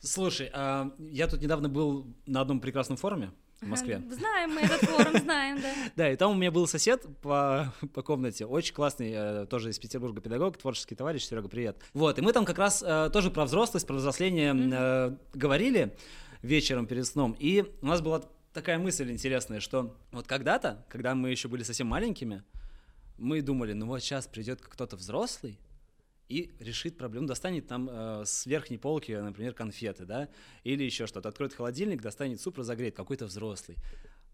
Слушай, 0.00 0.50
а 0.52 0.94
я 0.98 1.26
тут 1.26 1.40
недавно 1.40 1.68
был 1.68 2.14
на 2.26 2.40
одном 2.40 2.60
прекрасном 2.60 2.96
форуме, 2.96 3.32
в 3.60 3.66
Москве. 3.66 4.02
Знаем 4.10 4.50
мы 4.50 4.60
этот 4.60 4.80
форум, 4.82 5.18
знаем, 5.18 5.60
да. 5.60 5.74
Да, 5.96 6.12
и 6.12 6.16
там 6.16 6.32
у 6.32 6.34
меня 6.34 6.50
был 6.50 6.66
сосед 6.66 7.04
по, 7.22 7.72
по 7.92 8.02
комнате, 8.02 8.46
очень 8.46 8.74
классный, 8.74 9.12
э, 9.12 9.46
тоже 9.46 9.70
из 9.70 9.78
Петербурга 9.78 10.20
педагог, 10.20 10.56
творческий 10.56 10.94
товарищ, 10.94 11.24
Серега, 11.24 11.48
привет. 11.48 11.76
Вот, 11.92 12.18
и 12.18 12.22
мы 12.22 12.32
там 12.32 12.44
как 12.44 12.58
раз 12.58 12.84
э, 12.86 13.10
тоже 13.12 13.30
про 13.30 13.44
взрослость, 13.44 13.86
про 13.86 13.94
взросление 13.94 14.54
э, 14.54 15.16
говорили 15.34 15.96
вечером 16.42 16.86
перед 16.86 17.06
сном, 17.06 17.36
и 17.38 17.64
у 17.82 17.86
нас 17.86 18.00
была 18.00 18.22
такая 18.52 18.78
мысль 18.78 19.10
интересная, 19.10 19.60
что 19.60 19.96
вот 20.12 20.26
когда-то, 20.26 20.84
когда 20.88 21.14
мы 21.14 21.30
еще 21.30 21.48
были 21.48 21.62
совсем 21.64 21.88
маленькими, 21.88 22.44
мы 23.16 23.42
думали, 23.42 23.72
ну 23.72 23.86
вот 23.86 24.00
сейчас 24.00 24.26
придет 24.28 24.60
кто-то 24.62 24.96
взрослый, 24.96 25.58
и 26.28 26.50
решит 26.60 26.96
проблему, 26.96 27.26
достанет 27.26 27.66
там 27.66 27.88
э, 27.90 28.22
с 28.24 28.46
верхней 28.46 28.78
полки, 28.78 29.12
например, 29.12 29.54
конфеты, 29.54 30.04
да, 30.04 30.28
или 30.62 30.84
еще 30.84 31.06
что-то, 31.06 31.28
откроет 31.28 31.54
холодильник, 31.54 32.02
достанет 32.02 32.40
суп, 32.40 32.58
разогреет, 32.58 32.94
какой-то 32.94 33.26
взрослый. 33.26 33.76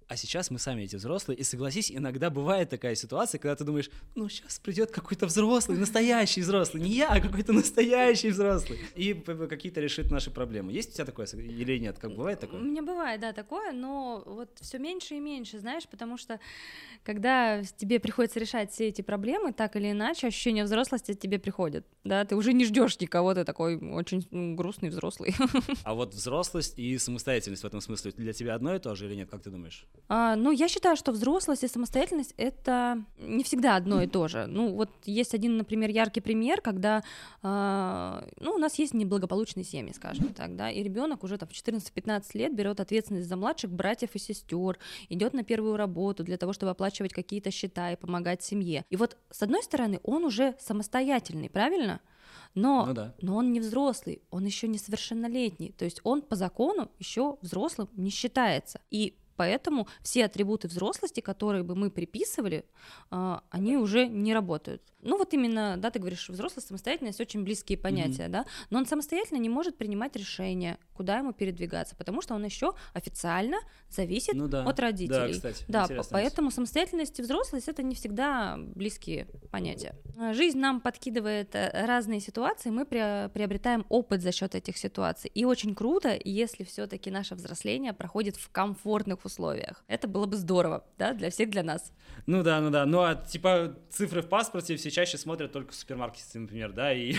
А 0.07 0.17
сейчас 0.17 0.51
мы 0.51 0.59
сами 0.59 0.83
эти 0.83 0.97
взрослые, 0.97 1.39
и 1.39 1.43
согласись, 1.45 1.91
иногда 1.91 2.29
бывает 2.29 2.69
такая 2.69 2.95
ситуация, 2.95 3.39
когда 3.39 3.57
ты 3.57 3.65
думаешь, 3.65 3.91
ну 4.15 4.29
сейчас 4.29 4.59
придет 4.59 4.91
какой-то 4.91 5.27
взрослый, 5.27 5.79
настоящий 5.79 6.43
взрослый, 6.43 6.83
не 6.83 6.91
я, 6.91 7.09
а 7.09 7.21
какой-то 7.21 7.53
настоящий 7.55 8.29
взрослый, 8.31 8.79
и 8.95 9.15
какие-то 9.15 9.81
решит 9.81 10.11
наши 10.11 10.31
проблемы. 10.31 10.73
Есть 10.73 10.91
у 10.91 10.93
тебя 10.95 11.07
такое 11.07 11.27
или 11.27 11.79
нет? 11.79 11.99
Как 11.99 12.15
бывает 12.15 12.39
У 12.39 12.41
такое? 12.43 12.61
меня 12.61 12.83
бывает, 12.83 13.21
да, 13.21 13.33
такое, 13.33 13.73
но 13.73 14.23
вот 14.27 14.51
все 14.61 14.79
меньше 14.79 15.15
и 15.15 15.21
меньше, 15.21 15.59
знаешь, 15.59 15.89
потому 15.89 16.19
что 16.19 16.39
когда 17.03 17.63
тебе 17.77 17.99
приходится 17.99 18.39
решать 18.39 18.73
все 18.73 18.89
эти 18.89 19.01
проблемы, 19.01 19.53
так 19.53 19.77
или 19.77 19.91
иначе, 19.91 20.27
ощущение 20.27 20.65
взрослости 20.65 21.15
тебе 21.15 21.39
приходит, 21.39 21.87
да, 22.05 22.25
ты 22.25 22.37
уже 22.37 22.53
не 22.53 22.67
ждешь 22.67 23.01
никого, 23.01 23.35
ты 23.35 23.45
такой 23.45 23.77
очень 23.77 24.27
м, 24.31 24.55
грустный 24.57 24.91
взрослый. 24.91 25.35
А 25.85 25.95
вот 25.95 26.15
взрослость 26.15 26.79
и 26.79 26.97
самостоятельность 26.99 27.63
в 27.63 27.67
этом 27.67 27.81
смысле 27.81 28.13
для 28.13 28.33
тебя 28.33 28.55
одно 28.55 28.75
и 28.75 28.79
то 28.79 28.95
же 28.95 29.07
или 29.07 29.15
нет? 29.15 29.31
Как 29.31 29.43
ты 29.43 29.51
думаешь? 29.51 29.87
А, 30.07 30.37
ну, 30.37 30.51
я 30.51 30.69
считаю, 30.69 30.97
что 30.97 31.13
взрослость 31.13 31.65
и 31.65 31.69
самостоятельность— 31.69 32.35
это 32.37 33.03
не 33.19 33.43
всегда 33.43 33.77
одно 33.77 34.03
и 34.03 34.07
то 34.07 34.29
же. 34.29 34.47
Ну, 34.47 34.75
вот 34.75 34.91
есть 35.05 35.35
один, 35.35 35.57
например, 35.57 35.91
яркий 35.91 36.21
пример, 36.21 36.61
когда, 36.61 37.03
а, 37.43 38.27
ну, 38.39 38.53
у 38.53 38.59
нас 38.59 38.79
есть 38.79 38.93
неблагополучные 38.93 39.65
семьи, 39.65 39.93
скажем 39.93 40.35
так, 40.35 40.57
да, 40.57 40.71
и 40.71 40.83
ребенок 40.83 41.25
уже 41.25 41.39
там 41.39 41.49
в 41.49 41.53
14-15 41.53 42.23
лет 42.35 42.55
берет 42.55 42.81
ответственность 42.81 43.29
за 43.29 43.37
младших 43.37 43.71
братьев 43.71 44.11
и 44.15 44.19
сестер, 44.19 44.79
идет 45.09 45.33
на 45.33 45.43
первую 45.43 45.77
работу 45.77 46.23
для 46.23 46.37
того, 46.37 46.53
чтобы 46.53 46.71
оплачивать 46.71 47.15
какие-то 47.15 47.51
счета 47.51 47.93
и 47.93 47.97
помогать 47.97 48.43
семье. 48.43 48.85
И 48.91 48.97
вот, 48.97 49.17
с 49.31 49.43
одной 49.43 49.63
стороны, 49.63 50.01
он 50.03 50.25
уже 50.25 50.55
самостоятельный, 50.61 51.49
правильно? 51.49 52.01
Но, 52.55 52.87
Ну 52.87 52.95
да. 52.95 53.15
но 53.21 53.37
он 53.37 53.53
не 53.53 53.61
взрослый, 53.61 54.23
он 54.31 54.45
еще 54.45 54.69
несовершеннолетний, 54.69 55.73
то 55.73 55.85
есть 55.85 56.01
он 56.05 56.23
по 56.23 56.37
закону 56.37 56.91
еще 56.99 57.37
взрослым 57.41 57.89
не 57.97 58.11
считается. 58.11 58.81
И 58.91 59.17
поэтому 59.37 59.87
все 60.03 60.25
атрибуты 60.25 60.69
взрослости, 60.69 61.21
которые 61.21 61.63
бы 61.63 61.75
мы 61.75 61.91
приписывали, 61.91 62.65
а, 63.11 63.43
они 63.51 63.77
уже 63.77 64.07
не 64.07 64.35
работают. 64.35 64.83
Ну 65.03 65.19
вот 65.19 65.35
именно, 65.35 65.77
да, 65.77 65.91
ты 65.91 65.99
говоришь, 65.99 66.31
взрослость, 66.31 66.69
самостоятельность 66.69 67.21
очень 67.21 67.45
близкие 67.45 67.77
понятия, 67.77 68.29
да, 68.29 68.47
но 68.71 68.79
он 68.79 68.87
самостоятельно 68.87 69.39
не 69.39 69.51
может 69.51 69.77
принимать 69.77 70.17
решения, 70.17 70.79
куда 70.95 71.19
ему 71.19 71.33
передвигаться, 71.35 71.95
потому 71.95 72.23
что 72.23 72.35
он 72.35 72.43
еще 72.45 72.73
официально 72.95 73.59
зависит 73.91 74.35
Ну 74.35 74.49
да. 74.49 74.65
от 74.65 74.81
родителей. 74.81 75.33
Да, 75.41 75.51
кстати, 75.51 75.65
Да, 75.69 75.87
по- 75.89 76.05
поэтому 76.11 76.51
самостоятельность 76.51 77.19
и 77.19 77.23
взрослость 77.23 77.69
это 77.69 77.83
не 77.83 77.95
всегда 77.95 78.57
близкие 78.59 79.27
понятия. 79.51 79.95
А, 80.19 80.33
Жизнь 80.33 80.59
нам 80.59 80.81
подкидывает 80.81 81.55
э, 81.55 81.85
разные 81.87 82.21
ситуации, 82.21 82.71
мы 82.71 82.85
пре- 82.85 83.29
приобретаем 83.29 83.85
опыт 83.91 84.23
за 84.23 84.33
счет 84.33 84.55
этих 84.55 84.79
ситуаций. 84.79 85.31
И 85.35 85.45
очень 85.45 85.75
круто, 85.75 86.19
если 86.25 86.65
все-таки 86.65 87.11
наше 87.11 87.35
взросление 87.35 87.93
проходит 87.93 88.37
в 88.37 88.49
комфортных 88.51 89.24
условиях. 89.25 89.85
Это 89.89 90.09
было 90.09 90.27
бы 90.27 90.37
здорово, 90.37 90.85
да, 90.99 91.13
для 91.13 91.31
всех, 91.31 91.51
для 91.51 91.63
нас. 91.63 91.93
Ну 92.27 92.43
да, 92.43 92.61
ну 92.61 92.71
да. 92.71 92.87
Ну 92.87 93.01
а 93.03 93.15
типа 93.15 93.75
цифры 93.91 94.23
в 94.23 94.29
паспорте 94.29 94.77
все 94.77 94.91
чаще 94.91 95.19
смотрят 95.19 95.53
только 95.53 95.73
в 95.73 95.75
супермаркете, 95.75 96.39
например, 96.39 96.73
да, 96.73 96.93
и 96.93 97.17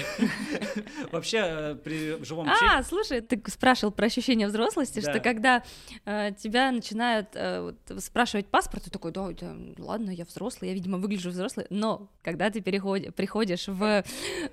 вообще 1.12 1.38
э, 1.38 1.76
при 1.76 2.24
живом. 2.24 2.50
А, 2.50 2.82
слушай, 2.84 3.22
ты 3.22 3.42
спрашивал 3.50 3.92
про 3.92 4.06
ощущение 4.08 4.48
взрослости, 4.48 5.00
что 5.00 5.20
когда 5.20 5.64
э, 6.06 6.32
тебя 6.38 6.72
начинают 6.72 7.30
э, 7.34 7.74
спрашивать 8.00 8.48
паспорт, 8.48 8.86
ты 8.86 8.90
такой, 8.90 9.12
да, 9.12 9.30
ладно, 9.78 10.10
я 10.12 10.26
взрослый, 10.26 10.70
я, 10.70 10.76
видимо, 10.76 10.98
выгляжу 10.98 11.30
взрослый, 11.30 11.68
но 11.70 12.10
когда 12.24 12.50
ты 12.50 12.60
переходи- 12.60 13.12
приходишь 13.12 13.68
в 13.68 14.04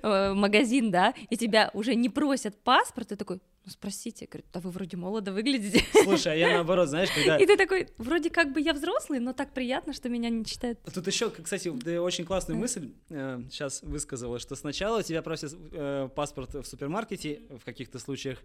магазин, 0.03 0.91
да, 0.91 1.13
и 1.29 1.37
тебя 1.37 1.71
уже 1.73 1.95
не 1.95 2.09
просят 2.09 2.61
паспорт, 2.63 3.09
ты 3.09 3.15
такой, 3.15 3.41
ну 3.65 3.71
спросите, 3.71 4.27
говорит, 4.29 4.45
да 4.51 4.59
вы 4.59 4.71
вроде 4.71 4.97
молодо 4.97 5.31
выглядите. 5.31 5.83
Слушай, 6.03 6.33
а 6.33 6.35
я 6.35 6.53
наоборот, 6.53 6.89
знаешь, 6.89 7.09
когда... 7.15 7.37
И 7.37 7.45
ты 7.45 7.55
такой, 7.55 7.87
вроде 7.97 8.29
как 8.29 8.51
бы 8.51 8.59
я 8.59 8.73
взрослый, 8.73 9.19
но 9.19 9.31
так 9.31 9.53
приятно, 9.53 9.93
что 9.93 10.09
меня 10.09 10.29
не 10.29 10.43
читают. 10.43 10.79
Тут 10.93 11.07
еще, 11.07 11.29
кстати, 11.29 11.69
очень 11.97 12.25
классную 12.25 12.59
мысль 12.59 12.91
сейчас 13.09 13.81
высказала, 13.81 14.39
что 14.39 14.55
сначала 14.55 15.01
тебя 15.01 15.21
просят 15.21 15.53
э, 15.71 16.09
паспорт 16.13 16.53
в 16.53 16.65
супермаркете 16.65 17.41
в 17.57 17.63
каких-то 17.63 17.99
случаях, 17.99 18.39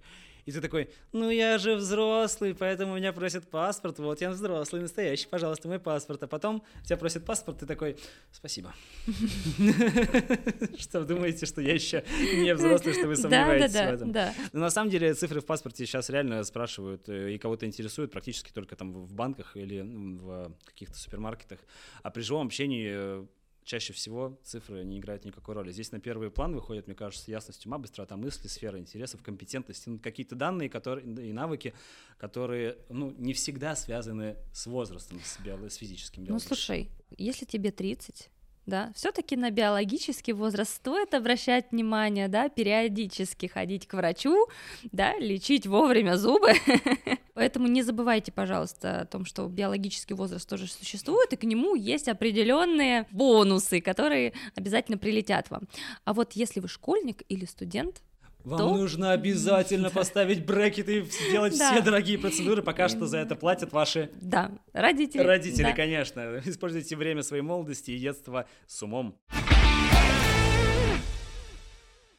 и 0.46 0.52
ты 0.52 0.62
такой, 0.62 0.88
ну 1.12 1.28
я 1.28 1.58
же 1.58 1.74
взрослый, 1.74 2.54
поэтому 2.54 2.96
меня 2.96 3.12
просят 3.12 3.50
паспорт, 3.50 3.98
вот 3.98 4.20
я 4.22 4.30
взрослый, 4.30 4.80
настоящий, 4.80 5.26
пожалуйста, 5.26 5.68
мой 5.68 5.78
паспорт. 5.78 6.22
А 6.22 6.26
потом 6.26 6.62
тебя 6.84 6.96
просят 6.96 7.26
паспорт, 7.26 7.58
ты 7.58 7.66
такой, 7.66 7.98
спасибо. 8.32 8.72
Что 10.78 11.04
думаете, 11.04 11.44
что 11.44 11.60
я 11.60 11.74
еще 11.74 12.04
не 12.18 12.54
взрослый, 12.54 12.94
что 12.94 13.08
вы 13.08 13.16
Да, 13.16 13.22
да, 13.22 13.28
сомневаетесь 13.28 13.70
в 13.70 13.74
да, 13.74 13.90
этом? 13.90 14.12
да. 14.12 14.34
Но 14.52 14.60
на 14.60 14.70
самом 14.70 14.90
деле 14.90 15.07
цифры 15.14 15.40
в 15.40 15.46
паспорте 15.46 15.84
сейчас 15.86 16.10
реально 16.10 16.42
спрашивают 16.44 17.08
э, 17.08 17.34
и 17.34 17.38
кого-то 17.38 17.66
интересуют 17.66 18.10
практически 18.12 18.50
только 18.52 18.76
там 18.76 18.92
в 18.92 19.14
банках 19.14 19.56
или 19.56 19.80
ну, 19.82 20.18
в 20.18 20.52
каких-то 20.64 20.98
супермаркетах. 20.98 21.60
А 22.02 22.10
при 22.10 22.22
живом 22.22 22.46
общении 22.46 22.88
э, 22.90 23.26
чаще 23.64 23.92
всего 23.92 24.40
цифры 24.44 24.82
не 24.84 24.98
играют 24.98 25.24
никакой 25.26 25.54
роли. 25.54 25.70
Здесь 25.72 25.92
на 25.92 26.00
первый 26.00 26.30
план 26.30 26.54
выходит, 26.54 26.86
мне 26.86 26.96
кажется, 26.96 27.30
ясность 27.30 27.66
ума, 27.66 27.78
быстрота 27.78 28.16
мысли, 28.16 28.48
сфера 28.48 28.78
интересов, 28.78 29.22
компетентности, 29.22 29.88
ну, 29.90 29.98
какие-то 29.98 30.34
данные 30.36 30.70
которые, 30.70 31.06
и 31.06 31.32
навыки, 31.32 31.74
которые 32.16 32.78
ну, 32.88 33.10
не 33.18 33.34
всегда 33.34 33.76
связаны 33.76 34.36
с 34.52 34.66
возрастом, 34.66 35.20
с, 35.22 35.38
биоло- 35.40 35.68
с 35.68 35.76
физическим 35.76 36.22
Ну, 36.22 36.26
биологическим. 36.28 36.56
слушай, 36.56 36.88
если 37.18 37.44
тебе 37.44 37.70
30, 37.70 38.30
да, 38.68 38.92
все-таки 38.94 39.34
на 39.36 39.50
биологический 39.50 40.32
возраст 40.32 40.74
стоит 40.74 41.14
обращать 41.14 41.72
внимание, 41.72 42.28
да, 42.28 42.48
периодически 42.48 43.46
ходить 43.46 43.86
к 43.88 43.94
врачу, 43.94 44.46
да, 44.92 45.16
лечить 45.18 45.66
вовремя 45.66 46.16
зубы. 46.16 46.52
Поэтому 47.34 47.66
не 47.66 47.82
забывайте, 47.82 48.30
пожалуйста, 48.30 49.00
о 49.00 49.06
том, 49.06 49.24
что 49.24 49.46
биологический 49.48 50.14
возраст 50.14 50.48
тоже 50.48 50.66
существует, 50.68 51.32
и 51.32 51.36
к 51.36 51.44
нему 51.44 51.74
есть 51.74 52.08
определенные 52.08 53.06
бонусы, 53.10 53.80
которые 53.80 54.34
обязательно 54.54 54.98
прилетят 54.98 55.50
вам. 55.50 55.62
А 56.04 56.12
вот 56.12 56.32
если 56.32 56.60
вы 56.60 56.68
школьник 56.68 57.22
или 57.28 57.46
студент, 57.46 58.02
Вам 58.44 58.58
то- 58.58 58.76
нужно 58.76 59.12
обязательно 59.12 59.90
поставить 59.90 60.46
брекеты 60.46 61.00
и 61.00 61.02
сделать 61.02 61.58
Да. 61.58 61.72
все 61.72 61.82
дорогие 61.82 62.18
процедуры, 62.18 62.62
пока 62.62 62.88
что 62.88 63.06
за 63.06 63.18
это 63.18 63.34
платят 63.36 63.72
ваши 63.72 64.10
да, 64.20 64.52
родители. 64.72 65.22
Родители, 65.22 65.64
да. 65.64 65.72
конечно. 65.72 66.40
Используйте 66.44 66.96
время 66.96 67.22
своей 67.22 67.42
молодости 67.42 67.90
и 67.90 67.98
детства 67.98 68.46
с 68.66 68.82
умом. 68.82 69.18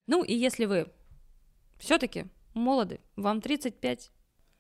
Ну 0.07 0.23
и 0.23 0.33
если 0.33 0.65
вы 0.65 0.87
все-таки 1.77 2.25
молоды, 2.53 2.99
вам 3.15 3.41
35 3.41 4.11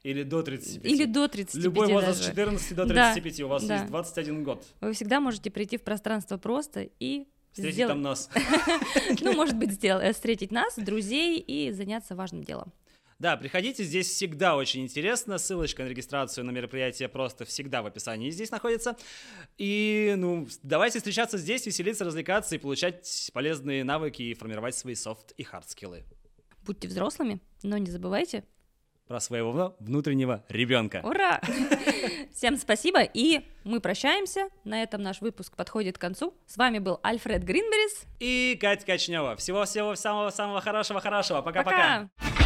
Или 0.03 0.23
до 0.23 0.41
35. 0.43 0.85
или 0.91 1.05
до 1.05 1.27
35 1.27 1.63
Любой 1.63 1.87
возраст 1.91 2.19
даже. 2.19 2.29
14 2.31 2.75
до 2.75 2.85
Да, 2.85 3.13
35, 3.13 3.41
у 3.41 3.47
вас 3.47 3.63
да. 3.65 3.75
есть 3.75 3.87
21 3.87 4.43
год. 4.43 4.65
Вы 4.79 4.93
всегда 4.93 5.19
можете 5.19 5.49
прийти 5.51 5.77
в 5.77 5.81
пространство 5.83 6.37
просто 6.37 6.87
и 6.99 7.27
Встретить 7.59 7.75
сделать, 7.75 7.93
там 7.93 8.01
нас. 8.01 8.29
ну, 9.21 9.33
может 9.33 9.55
быть, 9.55 9.83
э, 9.83 10.13
встретить 10.13 10.51
нас, 10.51 10.75
друзей 10.75 11.39
и 11.39 11.71
заняться 11.71 12.15
важным 12.15 12.43
делом. 12.43 12.73
Да, 13.19 13.35
приходите, 13.35 13.83
здесь 13.83 14.07
всегда 14.07 14.55
очень 14.55 14.81
интересно. 14.81 15.37
Ссылочка 15.37 15.83
на 15.83 15.89
регистрацию 15.89 16.45
на 16.45 16.51
мероприятие 16.51 17.09
просто 17.09 17.43
всегда 17.43 17.81
в 17.81 17.85
описании 17.85 18.29
здесь 18.29 18.49
находится. 18.49 18.95
И, 19.57 20.13
ну, 20.17 20.47
давайте 20.63 20.99
встречаться 20.99 21.37
здесь, 21.37 21.65
веселиться, 21.65 22.05
развлекаться 22.05 22.55
и 22.55 22.59
получать 22.59 23.29
полезные 23.33 23.83
навыки 23.83 24.21
и 24.21 24.33
формировать 24.33 24.75
свои 24.75 24.95
софт 24.95 25.33
и 25.33 25.43
хард 25.43 25.69
скиллы. 25.69 26.05
Будьте 26.65 26.87
взрослыми, 26.87 27.41
но 27.61 27.77
не 27.77 27.91
забывайте. 27.91 28.45
Про 29.09 29.19
своего 29.19 29.75
внутреннего 29.79 30.43
ребенка. 30.49 31.01
Ура! 31.03 31.41
Всем 32.31 32.57
спасибо, 32.57 33.01
и 33.01 33.41
мы 33.63 33.79
прощаемся. 33.81 34.49
На 34.63 34.83
этом 34.83 35.01
наш 35.01 35.19
выпуск 35.19 35.55
подходит 35.55 35.97
к 35.97 36.01
концу. 36.01 36.35
С 36.45 36.57
вами 36.57 36.77
был 36.77 36.99
Альфред 37.01 37.43
Гринберис. 37.43 38.03
И 38.19 38.55
Катя 38.61 38.85
Качнева. 38.85 39.35
Всего-всего 39.35 39.95
самого-самого 39.95 40.61
хорошего-хорошего. 40.61 41.41
Пока-пока. 41.41 42.09
Пока! 42.19 42.38